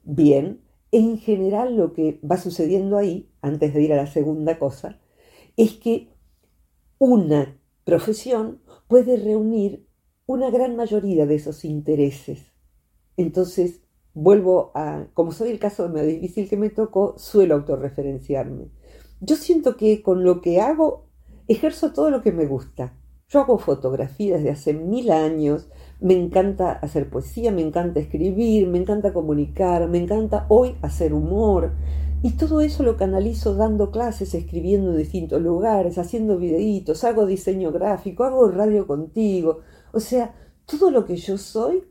Bien, 0.02 0.60
en 0.92 1.18
general 1.18 1.76
lo 1.76 1.94
que 1.94 2.20
va 2.22 2.36
sucediendo 2.36 2.98
ahí, 2.98 3.30
antes 3.40 3.74
de 3.74 3.82
ir 3.82 3.92
a 3.92 3.96
la 3.96 4.06
segunda 4.06 4.58
cosa, 4.58 5.00
es 5.56 5.72
que 5.72 6.10
una 6.98 7.58
profesión 7.84 8.60
puede 8.88 9.16
reunir 9.16 9.86
una 10.26 10.50
gran 10.50 10.76
mayoría 10.76 11.26
de 11.26 11.34
esos 11.34 11.64
intereses. 11.64 12.52
Entonces, 13.16 13.80
vuelvo 14.14 14.70
a, 14.74 15.06
como 15.14 15.32
soy 15.32 15.50
el 15.50 15.58
caso 15.58 15.88
más 15.88 16.06
difícil 16.06 16.48
que 16.48 16.56
me 16.56 16.70
tocó, 16.70 17.14
suelo 17.18 17.54
autorreferenciarme. 17.54 18.70
Yo 19.20 19.36
siento 19.36 19.76
que 19.76 20.02
con 20.02 20.24
lo 20.24 20.40
que 20.42 20.60
hago 20.60 21.06
ejerzo 21.48 21.92
todo 21.92 22.10
lo 22.10 22.22
que 22.22 22.32
me 22.32 22.46
gusta. 22.46 22.94
Yo 23.32 23.40
hago 23.40 23.56
fotografía 23.56 24.36
desde 24.36 24.50
hace 24.50 24.74
mil 24.74 25.10
años, 25.10 25.70
me 26.00 26.12
encanta 26.12 26.72
hacer 26.72 27.08
poesía, 27.08 27.50
me 27.50 27.62
encanta 27.62 27.98
escribir, 27.98 28.68
me 28.68 28.76
encanta 28.76 29.14
comunicar, 29.14 29.88
me 29.88 29.96
encanta 29.96 30.44
hoy 30.50 30.76
hacer 30.82 31.14
humor, 31.14 31.72
y 32.22 32.32
todo 32.32 32.60
eso 32.60 32.82
lo 32.82 32.98
canalizo 32.98 33.54
dando 33.54 33.90
clases, 33.90 34.34
escribiendo 34.34 34.90
en 34.90 34.98
distintos 34.98 35.40
lugares, 35.40 35.96
haciendo 35.96 36.36
videitos, 36.36 37.04
hago 37.04 37.24
diseño 37.24 37.72
gráfico, 37.72 38.24
hago 38.24 38.48
radio 38.48 38.86
contigo. 38.86 39.60
O 39.92 40.00
sea, 40.00 40.34
todo 40.66 40.90
lo 40.90 41.06
que 41.06 41.16
yo 41.16 41.38
soy 41.38 41.84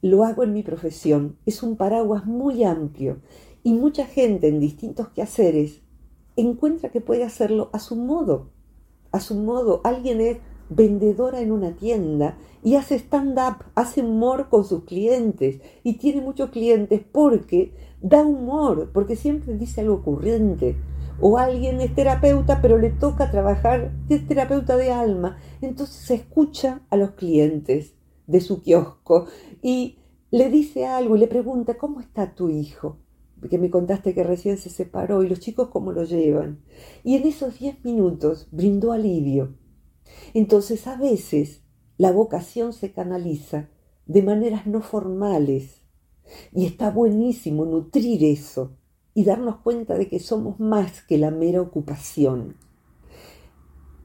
lo 0.00 0.24
hago 0.24 0.42
en 0.42 0.54
mi 0.54 0.62
profesión. 0.62 1.36
Es 1.44 1.62
un 1.62 1.76
paraguas 1.76 2.24
muy 2.24 2.64
amplio 2.64 3.20
y 3.62 3.74
mucha 3.74 4.06
gente 4.06 4.48
en 4.48 4.58
distintos 4.58 5.10
quehaceres 5.10 5.82
encuentra 6.34 6.90
que 6.90 7.02
puede 7.02 7.24
hacerlo 7.24 7.68
a 7.74 7.78
su 7.78 7.94
modo. 7.94 8.50
A 9.12 9.20
su 9.20 9.34
modo, 9.34 9.82
alguien 9.84 10.22
es 10.22 10.38
vendedora 10.68 11.40
en 11.40 11.52
una 11.52 11.76
tienda 11.76 12.38
y 12.62 12.76
hace 12.76 12.96
stand-up, 12.96 13.64
hace 13.74 14.02
humor 14.02 14.48
con 14.48 14.64
sus 14.64 14.84
clientes 14.84 15.60
y 15.82 15.94
tiene 15.94 16.20
muchos 16.20 16.50
clientes 16.50 17.02
porque 17.10 17.74
da 18.00 18.22
humor, 18.22 18.90
porque 18.92 19.16
siempre 19.16 19.54
dice 19.56 19.80
algo 19.80 19.94
ocurrente. 19.94 20.76
O 21.20 21.38
alguien 21.38 21.80
es 21.80 21.94
terapeuta, 21.94 22.60
pero 22.60 22.78
le 22.78 22.90
toca 22.90 23.30
trabajar, 23.30 23.92
es 24.08 24.26
terapeuta 24.26 24.76
de 24.76 24.90
alma, 24.90 25.38
entonces 25.60 26.10
escucha 26.10 26.80
a 26.90 26.96
los 26.96 27.12
clientes 27.12 27.94
de 28.26 28.40
su 28.40 28.62
kiosco 28.62 29.26
y 29.60 29.98
le 30.30 30.50
dice 30.50 30.86
algo 30.86 31.16
y 31.16 31.20
le 31.20 31.28
pregunta, 31.28 31.74
¿cómo 31.74 32.00
está 32.00 32.34
tu 32.34 32.48
hijo? 32.48 32.98
Que 33.48 33.58
me 33.58 33.70
contaste 33.70 34.14
que 34.14 34.24
recién 34.24 34.56
se 34.56 34.70
separó 34.70 35.22
y 35.22 35.28
los 35.28 35.40
chicos 35.40 35.68
cómo 35.68 35.92
lo 35.92 36.04
llevan. 36.04 36.60
Y 37.04 37.16
en 37.16 37.26
esos 37.26 37.58
diez 37.58 37.84
minutos 37.84 38.48
brindó 38.50 38.92
alivio. 38.92 39.54
Entonces 40.34 40.86
a 40.86 40.96
veces 40.96 41.62
la 41.98 42.12
vocación 42.12 42.72
se 42.72 42.92
canaliza 42.92 43.68
de 44.06 44.22
maneras 44.22 44.66
no 44.66 44.80
formales 44.80 45.82
y 46.52 46.66
está 46.66 46.90
buenísimo 46.90 47.64
nutrir 47.64 48.24
eso 48.24 48.76
y 49.14 49.24
darnos 49.24 49.56
cuenta 49.56 49.96
de 49.96 50.08
que 50.08 50.18
somos 50.18 50.58
más 50.58 51.02
que 51.02 51.18
la 51.18 51.30
mera 51.30 51.60
ocupación. 51.60 52.56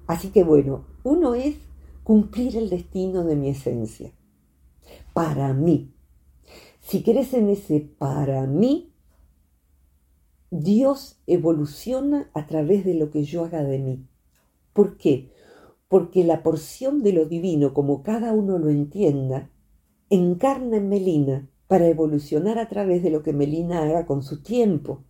Así 0.06 0.30
que 0.30 0.43
bueno, 0.43 0.86
uno 1.04 1.36
es 1.36 1.56
cumplir 2.04 2.56
el 2.56 2.70
destino 2.70 3.24
de 3.24 3.36
mi 3.36 3.50
esencia. 3.50 4.12
Para 5.13 5.54
mí. 5.54 5.93
Si 6.80 7.04
querés 7.04 7.34
en 7.34 7.50
ese 7.50 7.82
para 7.82 8.48
mí, 8.48 8.93
Dios 10.50 11.20
evoluciona 11.28 12.30
a 12.34 12.48
través 12.48 12.86
de 12.86 12.93
lo 12.93 13.12
que 13.12 13.24
yo 13.24 13.43
haga 13.43 13.63
de 13.63 13.80
mí. 13.80 14.08
¿Por 14.72 14.98
qué? 14.98 15.34
Porque 15.88 16.23
la 16.23 16.43
porción 16.43 17.04
de 17.04 17.13
lo 17.13 17.26
divino, 17.26 17.73
como 17.73 18.04
cada 18.04 18.34
uno 18.34 18.58
lo 18.58 18.69
entienda, 18.69 19.50
encarna 20.10 20.78
en 20.78 20.89
Melina 20.89 21.50
para 21.67 21.88
evolucionar 21.88 22.60
a 22.60 22.67
través 22.67 23.04
de 23.04 23.10
lo 23.10 23.23
que 23.23 23.34
Melina 23.34 23.84
haga 23.84 24.06
con 24.06 24.23
su 24.23 24.41
tiempo. 24.41 25.04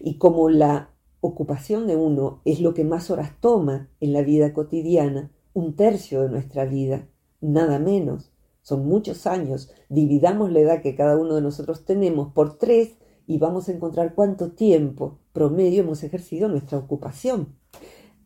Y 0.00 0.18
como 0.18 0.48
la 0.48 0.90
ocupación 1.20 1.86
de 1.86 1.96
uno 1.96 2.40
es 2.44 2.60
lo 2.60 2.74
que 2.74 2.84
más 2.84 3.10
horas 3.10 3.32
toma 3.40 3.88
en 4.00 4.12
la 4.12 4.22
vida 4.22 4.52
cotidiana, 4.52 5.32
un 5.52 5.74
tercio 5.74 6.22
de 6.22 6.28
nuestra 6.28 6.64
vida, 6.66 7.08
nada 7.40 7.78
menos, 7.78 8.32
son 8.62 8.86
muchos 8.86 9.26
años, 9.26 9.70
dividamos 9.88 10.50
la 10.50 10.60
edad 10.60 10.82
que 10.82 10.94
cada 10.94 11.16
uno 11.16 11.34
de 11.34 11.40
nosotros 11.40 11.84
tenemos 11.84 12.32
por 12.32 12.58
tres 12.58 12.96
y 13.26 13.38
vamos 13.38 13.68
a 13.68 13.72
encontrar 13.72 14.14
cuánto 14.14 14.52
tiempo 14.52 15.18
promedio 15.32 15.82
hemos 15.82 16.02
ejercido 16.02 16.48
nuestra 16.48 16.78
ocupación. 16.78 17.54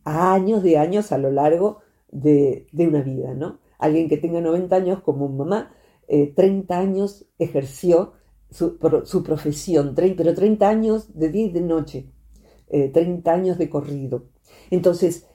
Años 0.03 0.63
de 0.63 0.77
años 0.77 1.11
a 1.11 1.17
lo 1.17 1.31
largo 1.31 1.79
de, 2.11 2.67
de 2.71 2.87
una 2.87 3.01
vida, 3.01 3.33
¿no? 3.33 3.59
Alguien 3.77 4.09
que 4.09 4.17
tenga 4.17 4.41
90 4.41 4.75
años 4.75 5.01
como 5.01 5.27
mamá 5.27 5.71
30 6.35 6.73
eh, 6.73 6.77
años 6.77 7.25
ejerció 7.39 8.13
su, 8.49 8.77
profesión, 9.23 9.95
pero 9.95 10.33
30 10.33 10.67
años 10.69 11.17
de 11.17 11.29
día 11.29 11.45
y 11.45 11.51
de 11.51 11.61
noche, 11.61 12.11
30 12.69 13.01
eh, 13.31 13.33
años 13.33 13.57
de 13.57 13.69
corrido. 13.69 14.25
Entonces, 14.71 15.27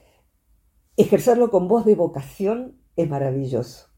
ejercerlo 0.97 1.51
con 1.51 1.67
voz 1.67 1.87
de 1.87 1.95
vocación 1.95 2.79
es 2.95 3.09
maravilloso. 3.09 3.89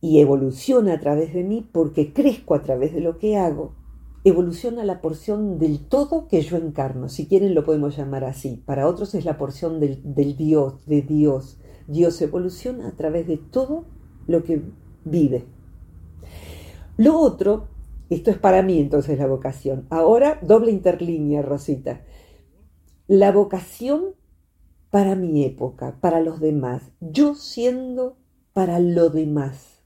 Y 0.00 0.20
evoluciona 0.20 0.94
a 0.94 1.00
través 1.00 1.34
de 1.34 1.44
mí 1.44 1.68
porque 1.70 2.14
crezco 2.14 2.54
a 2.54 2.62
través 2.62 2.94
de 2.94 3.00
lo 3.00 3.18
que 3.18 3.36
hago. 3.36 3.76
Evoluciona 4.22 4.84
la 4.84 5.00
porción 5.00 5.58
del 5.58 5.80
todo 5.80 6.28
que 6.28 6.42
yo 6.42 6.56
encarno. 6.56 7.08
Si 7.08 7.26
quieren 7.26 7.54
lo 7.54 7.64
podemos 7.64 7.96
llamar 7.96 8.24
así. 8.24 8.62
Para 8.66 8.86
otros 8.86 9.14
es 9.14 9.24
la 9.24 9.38
porción 9.38 9.80
del, 9.80 10.00
del 10.14 10.36
Dios, 10.36 10.84
de 10.86 11.02
Dios. 11.02 11.58
Dios 11.86 12.20
evoluciona 12.20 12.88
a 12.88 12.92
través 12.92 13.26
de 13.26 13.38
todo 13.38 13.86
lo 14.26 14.44
que 14.44 14.62
vive. 15.04 15.46
Lo 16.96 17.18
otro, 17.18 17.68
esto 18.10 18.30
es 18.30 18.38
para 18.38 18.62
mí 18.62 18.78
entonces 18.78 19.18
la 19.18 19.26
vocación. 19.26 19.86
Ahora 19.88 20.38
doble 20.42 20.70
interlínea, 20.70 21.40
Rosita. 21.42 22.02
La 23.06 23.32
vocación 23.32 24.14
para 24.90 25.14
mi 25.14 25.44
época, 25.44 25.98
para 26.00 26.20
los 26.20 26.40
demás, 26.40 26.82
yo 27.00 27.34
siendo 27.34 28.16
para 28.52 28.80
lo 28.80 29.08
demás. 29.08 29.82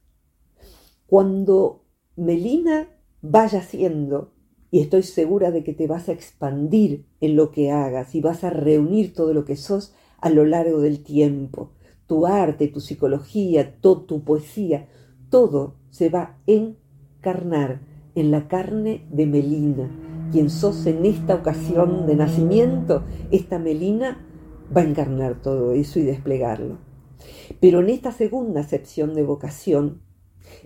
Cuando 1.06 1.84
Melina 2.16 2.88
vaya 3.26 3.62
siendo, 3.62 4.32
y 4.70 4.80
estoy 4.80 5.02
segura 5.02 5.50
de 5.50 5.64
que 5.64 5.72
te 5.72 5.86
vas 5.86 6.08
a 6.08 6.12
expandir 6.12 7.06
en 7.20 7.36
lo 7.36 7.52
que 7.52 7.70
hagas 7.70 8.14
y 8.14 8.20
vas 8.20 8.44
a 8.44 8.50
reunir 8.50 9.14
todo 9.14 9.32
lo 9.32 9.44
que 9.44 9.56
sos 9.56 9.94
a 10.20 10.28
lo 10.28 10.44
largo 10.44 10.80
del 10.80 11.02
tiempo, 11.02 11.70
tu 12.06 12.26
arte, 12.26 12.68
tu 12.68 12.80
psicología, 12.80 13.80
toda 13.80 14.06
tu 14.06 14.24
poesía, 14.24 14.88
todo 15.30 15.76
se 15.90 16.10
va 16.10 16.20
a 16.20 16.38
encarnar 16.46 17.80
en 18.14 18.30
la 18.30 18.46
carne 18.46 19.06
de 19.10 19.26
Melina. 19.26 19.90
Quien 20.30 20.50
sos 20.50 20.84
en 20.86 21.06
esta 21.06 21.34
ocasión 21.34 22.06
de 22.06 22.16
nacimiento, 22.16 23.04
esta 23.30 23.58
Melina 23.58 24.26
va 24.76 24.82
a 24.82 24.84
encarnar 24.84 25.40
todo 25.40 25.72
eso 25.72 25.98
y 25.98 26.02
desplegarlo. 26.02 26.78
Pero 27.60 27.80
en 27.80 27.88
esta 27.88 28.12
segunda 28.12 28.60
acepción 28.60 29.14
de 29.14 29.22
vocación 29.22 30.02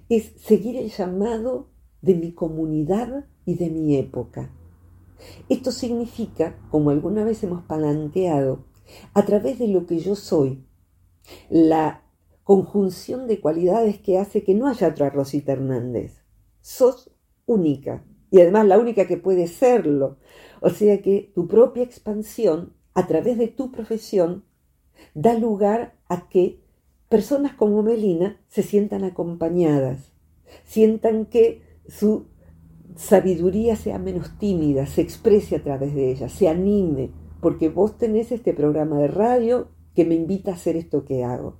es 0.08 0.32
seguir 0.38 0.76
el 0.76 0.90
llamado 0.90 1.68
de 2.02 2.14
mi 2.14 2.32
comunidad 2.32 3.26
y 3.44 3.54
de 3.54 3.70
mi 3.70 3.96
época. 3.96 4.50
Esto 5.48 5.72
significa, 5.72 6.58
como 6.70 6.90
alguna 6.90 7.24
vez 7.24 7.42
hemos 7.42 7.62
planteado, 7.64 8.64
a 9.14 9.24
través 9.24 9.58
de 9.58 9.68
lo 9.68 9.86
que 9.86 9.98
yo 9.98 10.14
soy, 10.14 10.64
la 11.50 12.02
conjunción 12.44 13.26
de 13.26 13.40
cualidades 13.40 13.98
que 13.98 14.18
hace 14.18 14.42
que 14.42 14.54
no 14.54 14.68
haya 14.68 14.88
otra 14.88 15.10
Rosita 15.10 15.52
Hernández. 15.52 16.22
Sos 16.60 17.10
única 17.46 18.04
y 18.30 18.40
además 18.40 18.66
la 18.66 18.78
única 18.78 19.06
que 19.06 19.16
puede 19.16 19.48
serlo. 19.48 20.16
O 20.60 20.70
sea 20.70 21.02
que 21.02 21.30
tu 21.34 21.46
propia 21.46 21.82
expansión 21.82 22.72
a 22.94 23.06
través 23.06 23.38
de 23.38 23.48
tu 23.48 23.70
profesión, 23.70 24.44
da 25.14 25.34
lugar 25.34 25.94
a 26.08 26.28
que 26.28 26.60
personas 27.08 27.54
como 27.54 27.82
Melina 27.82 28.40
se 28.48 28.62
sientan 28.62 29.04
acompañadas, 29.04 30.12
sientan 30.64 31.26
que 31.26 31.62
su 31.88 32.26
sabiduría 32.96 33.76
sea 33.76 33.98
menos 33.98 34.38
tímida, 34.38 34.86
se 34.86 35.00
exprese 35.00 35.56
a 35.56 35.62
través 35.62 35.94
de 35.94 36.10
ella, 36.10 36.28
se 36.28 36.48
anime, 36.48 37.10
porque 37.40 37.68
vos 37.68 37.96
tenés 37.96 38.32
este 38.32 38.52
programa 38.52 38.98
de 38.98 39.08
radio 39.08 39.68
que 39.94 40.04
me 40.04 40.14
invita 40.14 40.52
a 40.52 40.54
hacer 40.54 40.76
esto 40.76 41.04
que 41.04 41.24
hago. 41.24 41.56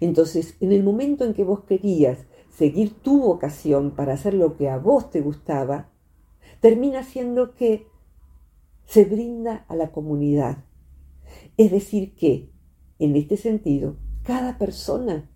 Entonces, 0.00 0.56
en 0.60 0.72
el 0.72 0.82
momento 0.82 1.24
en 1.24 1.34
que 1.34 1.44
vos 1.44 1.64
querías 1.64 2.26
seguir 2.50 2.94
tu 3.00 3.20
vocación 3.22 3.92
para 3.92 4.14
hacer 4.14 4.34
lo 4.34 4.56
que 4.56 4.68
a 4.68 4.78
vos 4.78 5.10
te 5.10 5.20
gustaba, 5.20 5.90
termina 6.60 7.02
siendo 7.02 7.54
que 7.54 7.86
se 8.84 9.04
brinda 9.04 9.64
a 9.68 9.76
la 9.76 9.92
comunidad, 9.92 10.64
es 11.56 11.70
decir, 11.70 12.14
que, 12.14 12.50
en 12.98 13.16
este 13.16 13.36
sentido, 13.36 13.96
cada 14.24 14.58
persona 14.58 15.30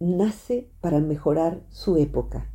nace 0.00 0.68
para 0.80 0.98
mejorar 0.98 1.64
su 1.70 1.96
época, 1.96 2.51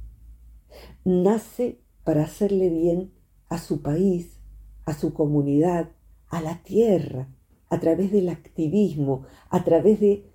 nace 1.08 1.80
para 2.04 2.24
hacerle 2.24 2.70
bien 2.70 3.14
a 3.48 3.60
su 3.60 3.82
país, 3.82 4.42
a 4.86 4.94
su 4.94 5.14
comunidad, 5.14 5.92
a 6.28 6.42
la 6.42 6.62
tierra, 6.64 7.30
a 7.70 7.80
través 7.80 8.12
del 8.12 8.28
activismo, 8.28 9.24
a 9.50 9.64
través 9.64 10.02
de 10.02 10.26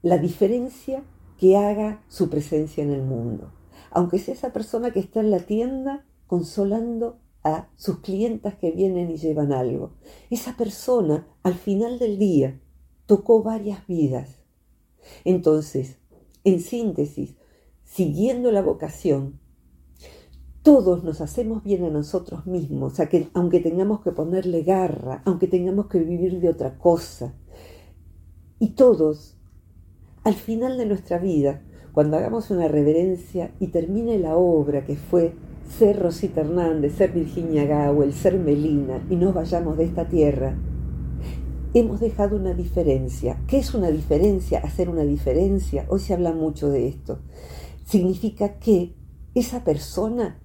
la 0.00 0.16
diferencia 0.16 1.02
que 1.36 1.58
haga 1.58 2.02
su 2.08 2.30
presencia 2.30 2.82
en 2.82 2.92
el 2.92 3.02
mundo. 3.02 3.52
Aunque 3.90 4.18
sea 4.18 4.32
esa 4.32 4.54
persona 4.54 4.90
que 4.90 5.00
está 5.00 5.20
en 5.20 5.30
la 5.30 5.40
tienda 5.40 6.06
consolando 6.26 7.18
a 7.44 7.68
sus 7.76 8.00
clientas 8.00 8.54
que 8.54 8.70
vienen 8.70 9.10
y 9.10 9.18
llevan 9.18 9.52
algo. 9.52 9.92
Esa 10.30 10.56
persona 10.56 11.28
al 11.42 11.54
final 11.54 11.98
del 11.98 12.18
día 12.18 12.58
tocó 13.04 13.42
varias 13.42 13.86
vidas. 13.86 14.30
Entonces, 15.24 15.98
en 16.42 16.60
síntesis, 16.60 17.36
siguiendo 17.84 18.50
la 18.50 18.62
vocación, 18.62 19.40
todos 20.66 21.04
nos 21.04 21.20
hacemos 21.20 21.62
bien 21.62 21.84
a 21.84 21.90
nosotros 21.90 22.44
mismos, 22.44 22.94
aunque 23.34 23.60
tengamos 23.60 24.00
que 24.00 24.10
ponerle 24.10 24.64
garra, 24.64 25.22
aunque 25.24 25.46
tengamos 25.46 25.86
que 25.86 26.00
vivir 26.00 26.40
de 26.40 26.48
otra 26.48 26.76
cosa. 26.76 27.34
Y 28.58 28.70
todos, 28.70 29.36
al 30.24 30.34
final 30.34 30.76
de 30.76 30.86
nuestra 30.86 31.18
vida, 31.18 31.62
cuando 31.92 32.16
hagamos 32.16 32.50
una 32.50 32.66
reverencia 32.66 33.54
y 33.60 33.68
termine 33.68 34.18
la 34.18 34.36
obra 34.36 34.84
que 34.84 34.96
fue 34.96 35.34
ser 35.68 36.00
Rosita 36.00 36.40
Hernández, 36.40 36.96
ser 36.96 37.12
Virginia 37.12 37.90
el 37.90 38.12
ser 38.12 38.36
Melina 38.36 39.06
y 39.08 39.14
nos 39.14 39.34
vayamos 39.34 39.76
de 39.76 39.84
esta 39.84 40.08
tierra, 40.08 40.58
hemos 41.74 42.00
dejado 42.00 42.34
una 42.34 42.54
diferencia. 42.54 43.38
¿Qué 43.46 43.58
es 43.58 43.72
una 43.72 43.92
diferencia? 43.92 44.58
Hacer 44.58 44.88
una 44.88 45.04
diferencia. 45.04 45.86
Hoy 45.88 46.00
se 46.00 46.12
habla 46.12 46.32
mucho 46.32 46.70
de 46.70 46.88
esto. 46.88 47.20
Significa 47.84 48.58
que 48.58 48.96
esa 49.32 49.62
persona 49.62 50.40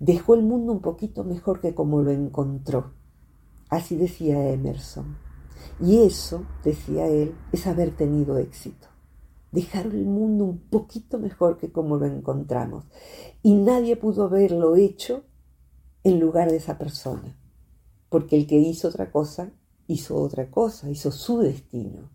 dejó 0.00 0.34
el 0.34 0.42
mundo 0.42 0.72
un 0.72 0.80
poquito 0.80 1.22
mejor 1.22 1.60
que 1.60 1.74
como 1.74 2.02
lo 2.02 2.10
encontró. 2.10 2.94
Así 3.68 3.94
decía 3.94 4.50
Emerson. 4.50 5.16
Y 5.80 5.98
eso, 5.98 6.44
decía 6.64 7.06
él, 7.06 7.34
es 7.52 7.68
haber 7.68 7.94
tenido 7.94 8.36
éxito 8.38 8.90
dejar 9.52 9.86
el 9.86 10.06
mundo 10.06 10.44
un 10.44 10.58
poquito 10.58 11.18
mejor 11.18 11.58
que 11.58 11.72
como 11.72 11.96
lo 11.96 12.06
encontramos. 12.06 12.84
Y 13.42 13.54
nadie 13.54 13.96
pudo 13.96 14.24
haberlo 14.24 14.76
hecho 14.76 15.24
en 16.04 16.20
lugar 16.20 16.50
de 16.50 16.56
esa 16.56 16.78
persona, 16.78 17.36
porque 18.08 18.36
el 18.36 18.46
que 18.46 18.56
hizo 18.56 18.88
otra 18.88 19.10
cosa, 19.10 19.52
hizo 19.86 20.16
otra 20.16 20.50
cosa, 20.50 20.90
hizo 20.90 21.10
su 21.10 21.38
destino. 21.38 22.10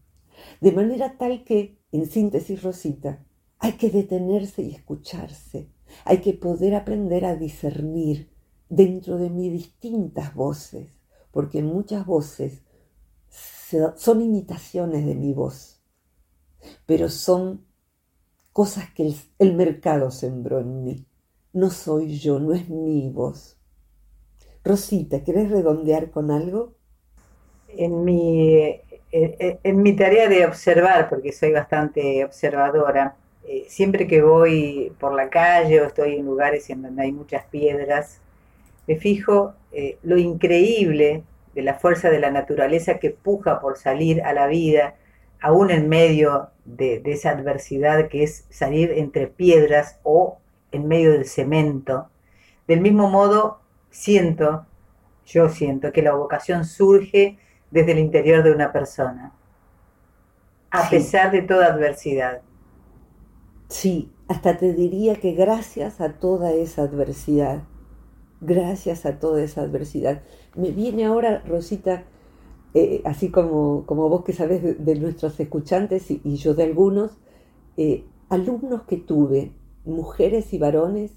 De 0.61 0.71
manera 0.71 1.17
tal 1.17 1.43
que, 1.43 1.79
en 1.91 2.07
síntesis 2.07 2.63
Rosita, 2.63 3.25
hay 3.59 3.73
que 3.73 3.89
detenerse 3.89 4.63
y 4.63 4.71
escucharse, 4.71 5.69
hay 6.03 6.19
que 6.19 6.34
poder 6.34 6.75
aprender 6.75 7.25
a 7.25 7.36
discernir 7.36 8.29
dentro 8.69 9.17
de 9.17 9.29
mí 9.29 9.49
distintas 9.49 10.34
voces, 10.34 10.89
porque 11.31 11.63
muchas 11.63 12.05
voces 12.05 12.62
son 13.97 14.21
imitaciones 14.21 15.05
de 15.05 15.15
mi 15.15 15.34
voz 15.34 15.75
pero 16.86 17.10
son 17.10 17.65
cosas 18.53 18.89
que 18.93 19.13
el, 19.39 19.55
mercado 19.55 20.12
sembró 20.12 20.60
en 20.60 20.84
mí. 20.84 21.05
No 21.53 21.69
soy 21.69 22.17
yo, 22.17 22.39
no 22.39 22.53
es 22.53 22.69
mi 22.69 23.10
voz. 23.10 23.58
Rosita, 24.63 25.23
¿querés 25.23 25.49
redondear 25.49 26.10
con 26.10 26.31
algo? 26.31 26.75
En 27.67 28.03
mi, 28.03 28.81
en, 29.12 29.81
mi 29.81 29.95
tarea 29.95 30.27
de 30.29 30.45
observar, 30.45 31.10
porque 31.10 31.31
soy 31.31 31.51
bastante 31.51 32.23
observadora, 32.23 33.17
eh, 33.47 33.65
siempre 33.67 34.08
que 34.08 34.21
voy 34.21 34.91
por 34.99 35.13
la 35.13 35.29
calle 35.29 35.81
o 35.81 35.86
estoy 35.86 36.15
en 36.15 36.25
lugares 36.25 36.69
en 36.69 36.81
donde 36.81 37.03
hay 37.03 37.12
muchas 37.12 37.45
piedras, 37.45 38.21
me 38.88 38.95
fijo 38.95 39.53
eh, 39.71 39.97
lo 40.03 40.17
increíble 40.17 41.23
de 41.53 41.62
la 41.62 41.75
fuerza 41.75 42.10
de 42.10 42.19
la 42.19 42.31
naturaleza 42.31 42.97
que 42.99 43.12
puja 43.12 43.60
por 43.60 43.77
salir 43.77 44.21
a 44.23 44.34
la 44.34 44.47
vida, 44.47 44.95
aún 45.39 45.71
en 45.71 45.89
medio 45.89 46.49
de, 46.65 47.01
esa 47.05 47.31
adversidad 47.31 48.10
que 48.10 48.23
es 48.23 48.45
salir 48.49 48.91
entre 48.91 49.27
piedras 49.27 49.99
o 50.03 50.38
en 50.71 50.88
medio 50.88 51.12
del 51.13 51.25
cemento. 51.25 52.10
Del 52.67 52.81
mismo 52.81 53.10
modo, 53.10 53.62
siento, 53.89 54.65
yo 55.25 55.49
siento 55.49 55.91
que 55.91 56.01
la 56.01 56.13
vocación 56.13 56.65
surge 56.65 57.38
desde 57.71 57.93
el 57.93 57.99
interior 57.99 58.43
de 58.43 58.51
una 58.51 58.71
persona, 58.71 59.31
a 60.71 60.89
pesar 60.89 61.31
de 61.31 61.41
toda 61.41 61.67
adversidad. 61.67 62.41
Sí, 63.77 64.13
hasta 64.29 64.57
te 64.57 64.73
diría 64.73 65.15
que 65.15 65.33
gracias 65.33 65.99
a 65.99 66.13
toda 66.13 66.53
esa 66.53 66.83
adversidad, 66.83 67.63
gracias 68.39 69.05
a 69.05 69.19
toda 69.19 69.43
esa 69.43 69.63
adversidad, 69.63 70.23
me 70.55 70.71
viene 70.71 71.03
ahora, 71.03 71.43
Rosita, 71.45 72.05
eh, 72.73 73.01
así 73.03 73.31
como, 73.31 73.85
como, 73.85 74.07
vos 74.07 74.23
que 74.23 74.31
sabes 74.31 74.63
de, 74.63 74.95
nuestros 74.95 75.38
escuchantes 75.41 76.09
y, 76.09 76.35
yo 76.38 76.53
de 76.53 76.63
algunos, 76.63 77.17
eh, 77.75 78.05
alumnos 78.29 78.83
que 78.83 78.95
tuve, 78.95 79.51
mujeres 79.83 80.53
y 80.53 80.57
varones, 80.57 81.11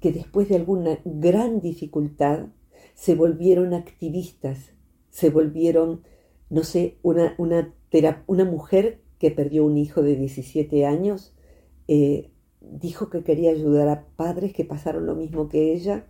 que 0.00 0.10
después 0.10 0.48
de 0.48 0.56
alguna 0.56 1.00
gran 1.04 1.60
dificultad 1.60 2.46
se 2.94 3.16
volvieron 3.16 3.74
activistas, 3.74 4.72
se 5.10 5.28
volvieron 5.28 6.00
no 6.48 6.64
sé, 6.64 6.96
una, 7.02 7.34
una, 7.36 7.74
una 8.26 8.44
mujer 8.46 9.02
que 9.18 9.30
perdió 9.30 9.66
un 9.66 9.76
hijo 9.76 10.00
de 10.00 10.16
17 10.16 10.86
años, 10.86 11.34
eh, 11.88 12.30
dijo 12.60 13.10
que 13.10 13.24
quería 13.24 13.50
ayudar 13.50 13.88
a 13.88 14.06
padres 14.16 14.52
que 14.52 14.64
pasaron 14.64 15.06
lo 15.06 15.14
mismo 15.14 15.48
que 15.48 15.72
ella 15.72 16.06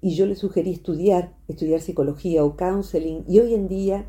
y 0.00 0.14
yo 0.14 0.26
le 0.26 0.34
sugerí 0.34 0.72
estudiar, 0.72 1.36
estudiar 1.48 1.80
psicología 1.80 2.44
o 2.44 2.56
counseling 2.56 3.24
y 3.28 3.38
hoy 3.38 3.54
en 3.54 3.68
día 3.68 4.06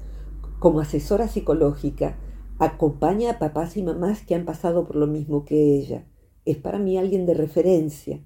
como 0.60 0.79
asesora 0.79 1.27
psicológica 1.27 2.17
acompaña 2.60 3.31
a 3.31 3.39
papás 3.39 3.75
y 3.77 3.84
mamás 3.84 4.21
que 4.21 4.36
han 4.36 4.45
pasado 4.45 4.86
por 4.86 4.95
lo 4.95 5.07
mismo 5.07 5.45
que 5.45 5.77
ella. 5.77 6.05
Es 6.45 6.57
para 6.57 6.79
mí 6.79 6.97
alguien 6.97 7.25
de 7.25 7.34
referencia. 7.34 8.23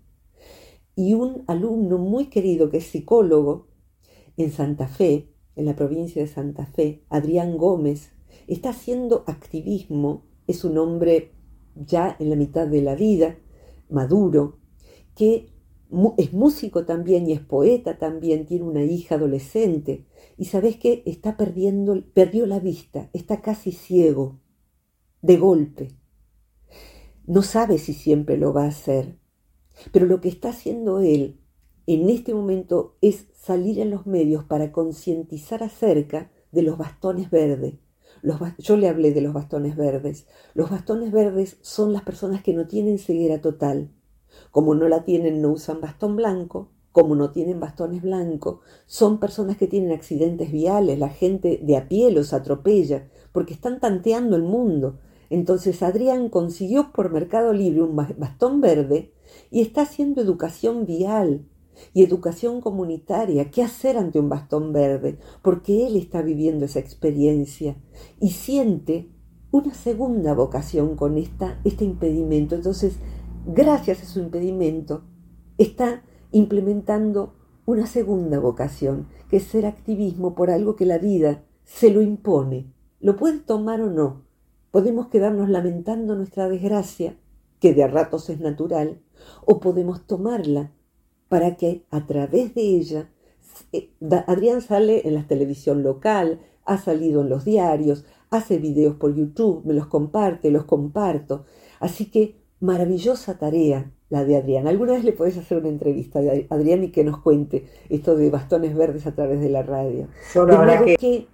Y 0.95 1.13
un 1.13 1.43
alumno 1.47 1.97
muy 1.97 2.25
querido 2.27 2.69
que 2.69 2.77
es 2.77 2.85
psicólogo 2.85 3.67
en 4.37 4.51
Santa 4.51 4.87
Fe, 4.87 5.33
en 5.55 5.65
la 5.65 5.75
provincia 5.75 6.21
de 6.21 6.27
Santa 6.27 6.65
Fe, 6.65 7.03
Adrián 7.09 7.57
Gómez, 7.57 8.11
está 8.47 8.69
haciendo 8.69 9.23
activismo, 9.27 10.25
es 10.47 10.65
un 10.65 10.77
hombre 10.77 11.31
ya 11.75 12.15
en 12.19 12.29
la 12.29 12.35
mitad 12.35 12.67
de 12.67 12.81
la 12.81 12.95
vida, 12.95 13.37
maduro, 13.89 14.59
que 15.15 15.53
es 16.17 16.33
músico 16.33 16.85
también 16.85 17.29
y 17.29 17.33
es 17.33 17.41
poeta 17.41 17.97
también, 17.97 18.45
tiene 18.45 18.65
una 18.65 18.83
hija 18.83 19.15
adolescente. 19.15 20.05
Y 20.37 20.45
sabes 20.45 20.77
que 20.77 21.03
está 21.05 21.37
perdiendo, 21.37 22.03
perdió 22.13 22.45
la 22.45 22.59
vista, 22.59 23.09
está 23.13 23.41
casi 23.41 23.71
ciego, 23.71 24.39
de 25.21 25.37
golpe. 25.37 25.89
No 27.25 27.41
sabe 27.41 27.77
si 27.77 27.93
siempre 27.93 28.37
lo 28.37 28.53
va 28.53 28.65
a 28.65 28.69
hacer, 28.69 29.17
pero 29.91 30.05
lo 30.05 30.21
que 30.21 30.29
está 30.29 30.49
haciendo 30.49 30.99
él 30.99 31.39
en 31.87 32.09
este 32.09 32.33
momento 32.33 32.97
es 33.01 33.27
salir 33.33 33.79
en 33.79 33.91
los 33.91 34.07
medios 34.07 34.43
para 34.43 34.71
concientizar 34.71 35.63
acerca 35.63 36.31
de 36.51 36.63
los 36.63 36.77
bastones 36.77 37.29
verdes. 37.29 37.75
Yo 38.57 38.77
le 38.77 38.89
hablé 38.89 39.11
de 39.11 39.21
los 39.21 39.33
bastones 39.33 39.75
verdes. 39.75 40.27
Los 40.53 40.69
bastones 40.69 41.11
verdes 41.11 41.57
son 41.61 41.93
las 41.93 42.03
personas 42.03 42.43
que 42.43 42.53
no 42.53 42.67
tienen 42.67 42.99
ceguera 42.99 43.41
total, 43.41 43.91
como 44.51 44.75
no 44.75 44.87
la 44.87 45.03
tienen, 45.03 45.41
no 45.41 45.51
usan 45.51 45.81
bastón 45.81 46.15
blanco, 46.15 46.71
como 46.95 47.13
no 47.13 47.31
tienen 47.31 47.59
bastones 47.59 48.01
blancos, 48.01 48.59
son 48.85 49.19
personas 49.19 49.57
que 49.57 49.67
tienen 49.67 49.91
accidentes 49.91 50.49
viales, 50.49 50.97
la 50.97 51.09
gente 51.09 51.59
de 51.61 51.75
a 51.75 51.89
pie 51.89 52.09
los 52.09 52.31
atropella, 52.31 53.09
porque 53.33 53.53
están 53.53 53.81
tanteando 53.81 54.37
el 54.37 54.43
mundo. 54.43 54.99
Entonces 55.29 55.83
Adrián 55.83 56.29
consiguió 56.29 56.93
por 56.93 57.11
Mercado 57.11 57.51
Libre 57.51 57.81
un 57.81 57.97
bastón 57.97 58.61
verde 58.61 59.11
y 59.51 59.59
está 59.59 59.81
haciendo 59.81 60.21
educación 60.21 60.85
vial 60.85 61.45
y 61.93 62.03
educación 62.03 62.61
comunitaria. 62.61 63.51
¿Qué 63.51 63.63
hacer 63.63 63.97
ante 63.97 64.19
un 64.19 64.29
bastón 64.29 64.73
verde? 64.73 65.17
Porque 65.41 65.87
él 65.87 65.95
está 65.95 66.21
viviendo 66.21 66.65
esa 66.65 66.79
experiencia 66.79 67.75
y 68.19 68.31
siente 68.31 69.09
una 69.51 69.73
segunda 69.73 70.33
vocación 70.33 70.95
con 70.95 71.17
esta, 71.17 71.59
este 71.63 71.85
impedimento. 71.85 72.55
Entonces 72.55 72.97
gracias 73.45 74.01
a 74.01 74.05
su 74.05 74.19
impedimento, 74.19 75.03
está 75.57 76.03
implementando 76.31 77.35
una 77.65 77.85
segunda 77.85 78.39
vocación, 78.39 79.07
que 79.29 79.37
es 79.37 79.43
ser 79.43 79.65
activismo 79.65 80.35
por 80.35 80.49
algo 80.49 80.75
que 80.75 80.85
la 80.85 80.97
vida 80.97 81.43
se 81.63 81.91
lo 81.91 82.01
impone. 82.01 82.71
Lo 82.99 83.15
puede 83.15 83.39
tomar 83.39 83.81
o 83.81 83.89
no. 83.89 84.23
Podemos 84.71 85.07
quedarnos 85.07 85.49
lamentando 85.49 86.15
nuestra 86.15 86.49
desgracia, 86.49 87.17
que 87.59 87.73
de 87.73 87.83
a 87.83 87.87
ratos 87.87 88.29
es 88.29 88.39
natural, 88.39 89.01
o 89.45 89.59
podemos 89.59 90.05
tomarla 90.05 90.71
para 91.29 91.55
que 91.55 91.83
a 91.91 92.05
través 92.05 92.53
de 92.55 92.61
ella, 92.61 93.09
eh, 93.71 93.89
Adrián 94.27 94.61
sale 94.61 95.07
en 95.07 95.15
la 95.15 95.27
televisión 95.27 95.83
local, 95.83 96.39
ha 96.65 96.77
salido 96.77 97.21
en 97.21 97.29
los 97.29 97.45
diarios, 97.45 98.05
hace 98.29 98.57
videos 98.57 98.95
por 98.95 99.15
YouTube, 99.15 99.63
me 99.65 99.73
los 99.73 99.87
comparte, 99.87 100.51
los 100.51 100.65
comparto. 100.65 101.45
Así 101.79 102.05
que 102.05 102.35
Maravillosa 102.61 103.37
tarea 103.37 103.91
la 104.09 104.23
de 104.23 104.37
Adrián. 104.37 104.67
¿Alguna 104.67 104.93
vez 104.93 105.03
le 105.03 105.11
podés 105.11 105.37
hacer 105.37 105.57
una 105.57 105.67
entrevista 105.67 106.19
a 106.19 106.55
Adrián 106.55 106.83
y 106.83 106.89
que 106.89 107.03
nos 107.03 107.19
cuente 107.19 107.65
esto 107.89 108.15
de 108.15 108.29
bastones 108.29 108.75
verdes 108.75 109.05
a 109.07 109.13
través 109.13 109.41
de 109.41 109.49
la 109.49 109.61
radio? 109.61 110.07
Solo 110.31 110.53
de 110.53 110.65
modo 110.65 110.85
que... 110.85 110.95
que 110.95 111.27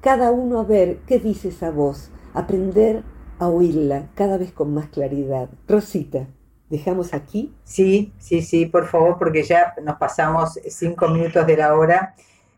cada 0.00 0.32
uno 0.32 0.58
a 0.58 0.64
ver 0.64 0.98
qué 1.06 1.18
dice 1.20 1.48
esa 1.48 1.70
voz, 1.70 2.10
aprender 2.34 3.04
a 3.38 3.48
oírla 3.48 4.10
cada 4.14 4.38
vez 4.38 4.50
con 4.50 4.72
más 4.72 4.88
claridad. 4.88 5.50
Rosita, 5.68 6.26
¿dejamos 6.72 7.12
aquí? 7.12 7.52
Sí, 7.64 8.12
sí, 8.18 8.40
sí, 8.40 8.64
por 8.64 8.86
favor, 8.86 9.18
porque 9.18 9.42
ya 9.42 9.74
nos 9.82 9.98
pasamos 9.98 10.58
cinco 10.68 11.06
minutos 11.08 11.46
de 11.46 11.56
la 11.58 11.76
hora. 11.76 12.14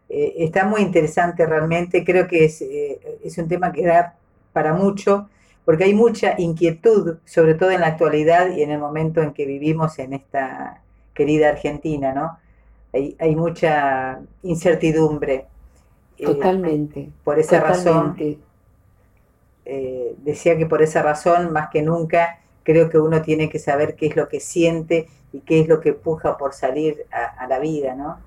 Eh, 0.09 0.35
está 0.39 0.65
muy 0.65 0.83
interesante 0.83 1.45
realmente, 1.45 2.05
creo 2.05 2.29
que 2.29 2.45
es, 2.45 2.63
eh, 2.63 3.19
es 3.25 3.37
un 3.39 3.49
tema 3.49 3.73
que 3.73 3.85
da 3.85 4.15
para 4.53 4.73
mucho 4.73 5.29
porque 5.65 5.85
hay 5.85 5.95
mucha 5.95 6.35
inquietud, 6.39 7.17
sobre 7.25 7.55
todo 7.55 7.71
en 7.71 7.81
la 7.81 7.89
actualidad 7.89 8.55
y 8.55 8.63
en 8.63 8.71
el 8.71 8.79
momento 8.79 9.21
en 9.21 9.33
que 9.33 9.47
vivimos 9.47 9.99
en 9.99 10.13
esta 10.13 10.83
querida 11.15 11.49
Argentina, 11.49 12.13
¿no? 12.13 12.39
Hay, 12.93 13.35
mucha 13.35 14.21
incertidumbre. 14.45 15.47
Eh, 16.17 16.25
totalmente. 16.27 17.11
por 17.25 17.41
esa 17.41 17.59
razón, 17.59 18.15
eh, 19.65 20.15
decía 20.19 20.57
que 20.57 20.67
por 20.67 20.81
esa 20.81 21.03
razón, 21.03 21.53
más 21.53 21.71
que 21.71 21.83
nunca, 21.83 22.39
creo 22.65 22.91
que 22.91 22.99
uno 22.99 23.23
tiene 23.23 23.49
que 23.49 23.61
saber 23.61 23.95
qué 23.97 24.07
es 24.07 24.17
lo 24.17 24.29
que 24.29 24.41
siente 24.41 25.09
y 25.33 25.41
qué 25.41 25.61
es 25.61 25.69
lo 25.69 25.81
que 25.81 25.93
puja 25.93 26.37
por 26.37 26.55
salir 26.55 27.07
a 27.13 27.47
la 27.47 27.59
vida, 27.61 27.95
¿no? 27.95 28.19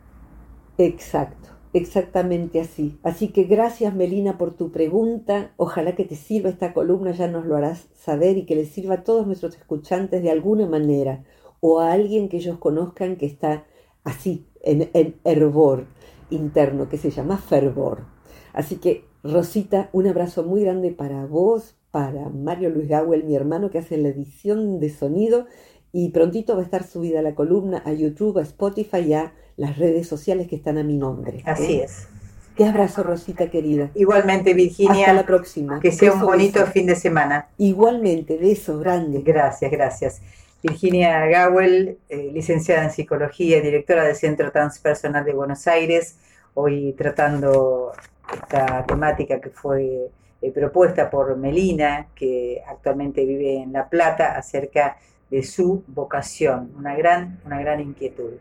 Exacto. 0.78 1.58
Exactamente 1.73 2.60
así. 2.60 2.97
Así 3.04 3.28
que 3.28 3.43
gracias 3.43 3.93
Melina 3.93 4.38
por 4.38 4.54
tu 4.54 4.71
pregunta. 4.71 5.52
Ojalá 5.58 5.95
que 5.95 6.06
te 6.06 6.15
sirva 6.15 6.50
esta 6.50 6.73
columna, 6.73 7.12
ya 7.12 7.28
nos 7.28 7.45
lo 7.45 7.56
harás 7.56 7.88
saber 7.93 8.38
y 8.38 8.45
que 8.45 8.56
le 8.56 8.65
sirva 8.65 8.95
a 8.95 9.04
todos 9.04 9.28
nuestros 9.28 9.56
escuchantes 9.56 10.23
de 10.23 10.32
alguna 10.32 10.65
manera 10.65 11.23
o 11.60 11.80
a 11.80 11.91
alguien 11.91 12.30
que 12.30 12.38
ellos 12.38 12.58
conozcan 12.58 13.15
que 13.17 13.26
está 13.26 13.65
así, 14.04 14.47
en, 14.63 14.89
en 14.93 15.19
hervor 15.23 15.86
interno, 16.30 16.89
que 16.89 16.97
se 16.97 17.12
llama 17.12 17.38
fervor. 17.38 18.06
Así 18.54 18.78
que 18.78 19.06
Rosita, 19.23 19.89
un 19.93 20.08
abrazo 20.08 20.43
muy 20.43 20.62
grande 20.63 20.91
para 20.91 21.26
vos, 21.26 21.76
para 21.97 22.29
Mario 22.29 22.69
Luis 22.69 22.88
Gawel, 22.88 23.23
mi 23.23 23.36
hermano 23.36 23.71
que 23.71 23.79
hace 23.79 23.97
la 23.97 24.10
edición 24.10 24.79
de 24.79 24.91
sonido 24.91 25.47
y 25.91 26.10
prontito 26.10 26.53
va 26.53 26.62
a 26.62 26.63
estar 26.63 26.83
subida 26.83 27.23
la 27.23 27.33
columna 27.33 27.81
a 27.88 27.91
YouTube, 27.91 28.38
a 28.38 28.43
Spotify 28.43 28.99
y 28.99 29.13
a 29.15 29.33
las 29.55 29.79
redes 29.79 30.07
sociales 30.07 30.47
que 30.47 30.57
están 30.57 30.77
a 30.77 30.83
mi 30.83 30.95
nombre. 30.95 31.41
Así 31.43 31.77
¿eh? 31.77 31.86
es. 31.86 32.07
Qué 32.55 32.65
abrazo, 32.65 33.01
Rosita 33.01 33.49
querida. 33.49 33.89
Igualmente, 33.95 34.53
Virginia. 34.53 35.07
Hasta 35.07 35.13
la 35.13 35.25
próxima. 35.25 35.79
Que 35.79 35.91
sea 35.91 36.13
un 36.13 36.21
bonito 36.21 36.63
fin 36.67 36.86
de 36.86 36.95
semana. 36.95 37.49
Igualmente, 37.57 38.38
beso 38.38 38.77
grande. 38.77 39.23
Gracias, 39.23 39.71
gracias. 39.71 40.21
Virginia 40.62 41.25
Gawel, 41.25 41.97
eh, 42.10 42.29
licenciada 42.31 42.83
en 42.83 42.91
psicología, 42.91 43.60
directora 43.60 44.03
del 44.03 44.15
Centro 44.15 44.51
Transpersonal 44.51 45.25
de 45.25 45.33
Buenos 45.33 45.65
Aires, 45.65 46.17
hoy 46.53 46.93
tratando 46.95 47.91
esta 48.31 48.86
temática 48.86 49.41
que 49.41 49.49
fue 49.49 50.12
eh, 50.41 50.52
propuesta 50.52 51.10
por 51.10 51.36
Melina, 51.38 52.08
que 52.15 52.62
actualmente 52.67 53.26
vive 53.26 53.58
en 53.58 53.73
La 53.73 53.89
Plata, 53.89 54.38
acerca 54.38 54.97
de 55.30 55.43
su 55.43 55.84
vocación, 55.88 56.71
una 56.78 56.95
gran, 56.95 57.80
inquietud 57.80 58.34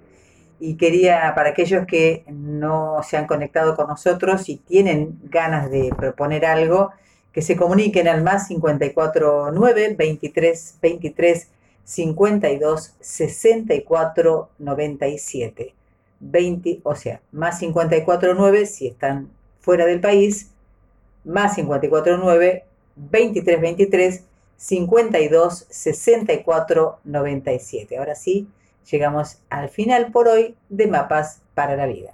y 0.59 0.77
quería, 0.77 1.33
para 1.35 1.51
aquellos 1.51 1.87
que 1.87 2.25
no 2.29 3.03
se 3.03 3.17
han 3.17 3.27
conectado 3.27 3.77
con 3.77 3.89
nosotros 3.89 4.49
y 4.49 4.57
tienen 4.57 5.19
ganas 5.25 5.71
de 5.71 5.91
proponer 5.95 6.47
algo, 6.47 6.93
que 7.33 7.43
se 7.43 7.57
comuniquen 7.57 8.09
al 8.09 8.23
más 8.23 8.49
549 8.49 9.95
23 9.99 10.79
23 10.81 11.49
52 11.85 12.95
64 12.99 14.49
97. 14.59 15.75
20, 16.19 16.81
o 16.83 16.95
sea, 16.95 17.21
más 17.33 17.59
549 17.59 18.65
si 18.65 18.87
están 18.87 19.29
fuera 19.61 19.85
del 19.85 20.01
país, 20.01 20.51
más 21.27 21.57
549 21.57 22.65
23 22.97 23.61
23 23.61 24.25
52 24.57 25.67
64 25.69 26.99
97. 27.05 27.99
Ahora 27.99 28.15
sí, 28.15 28.49
llegamos 28.91 29.39
al 29.51 29.69
final 29.69 30.13
por 30.13 30.29
hoy 30.29 30.57
de 30.69 30.87
Mapas 30.87 31.43
para 31.55 31.77
la 31.77 31.87
Vida. 31.87 32.13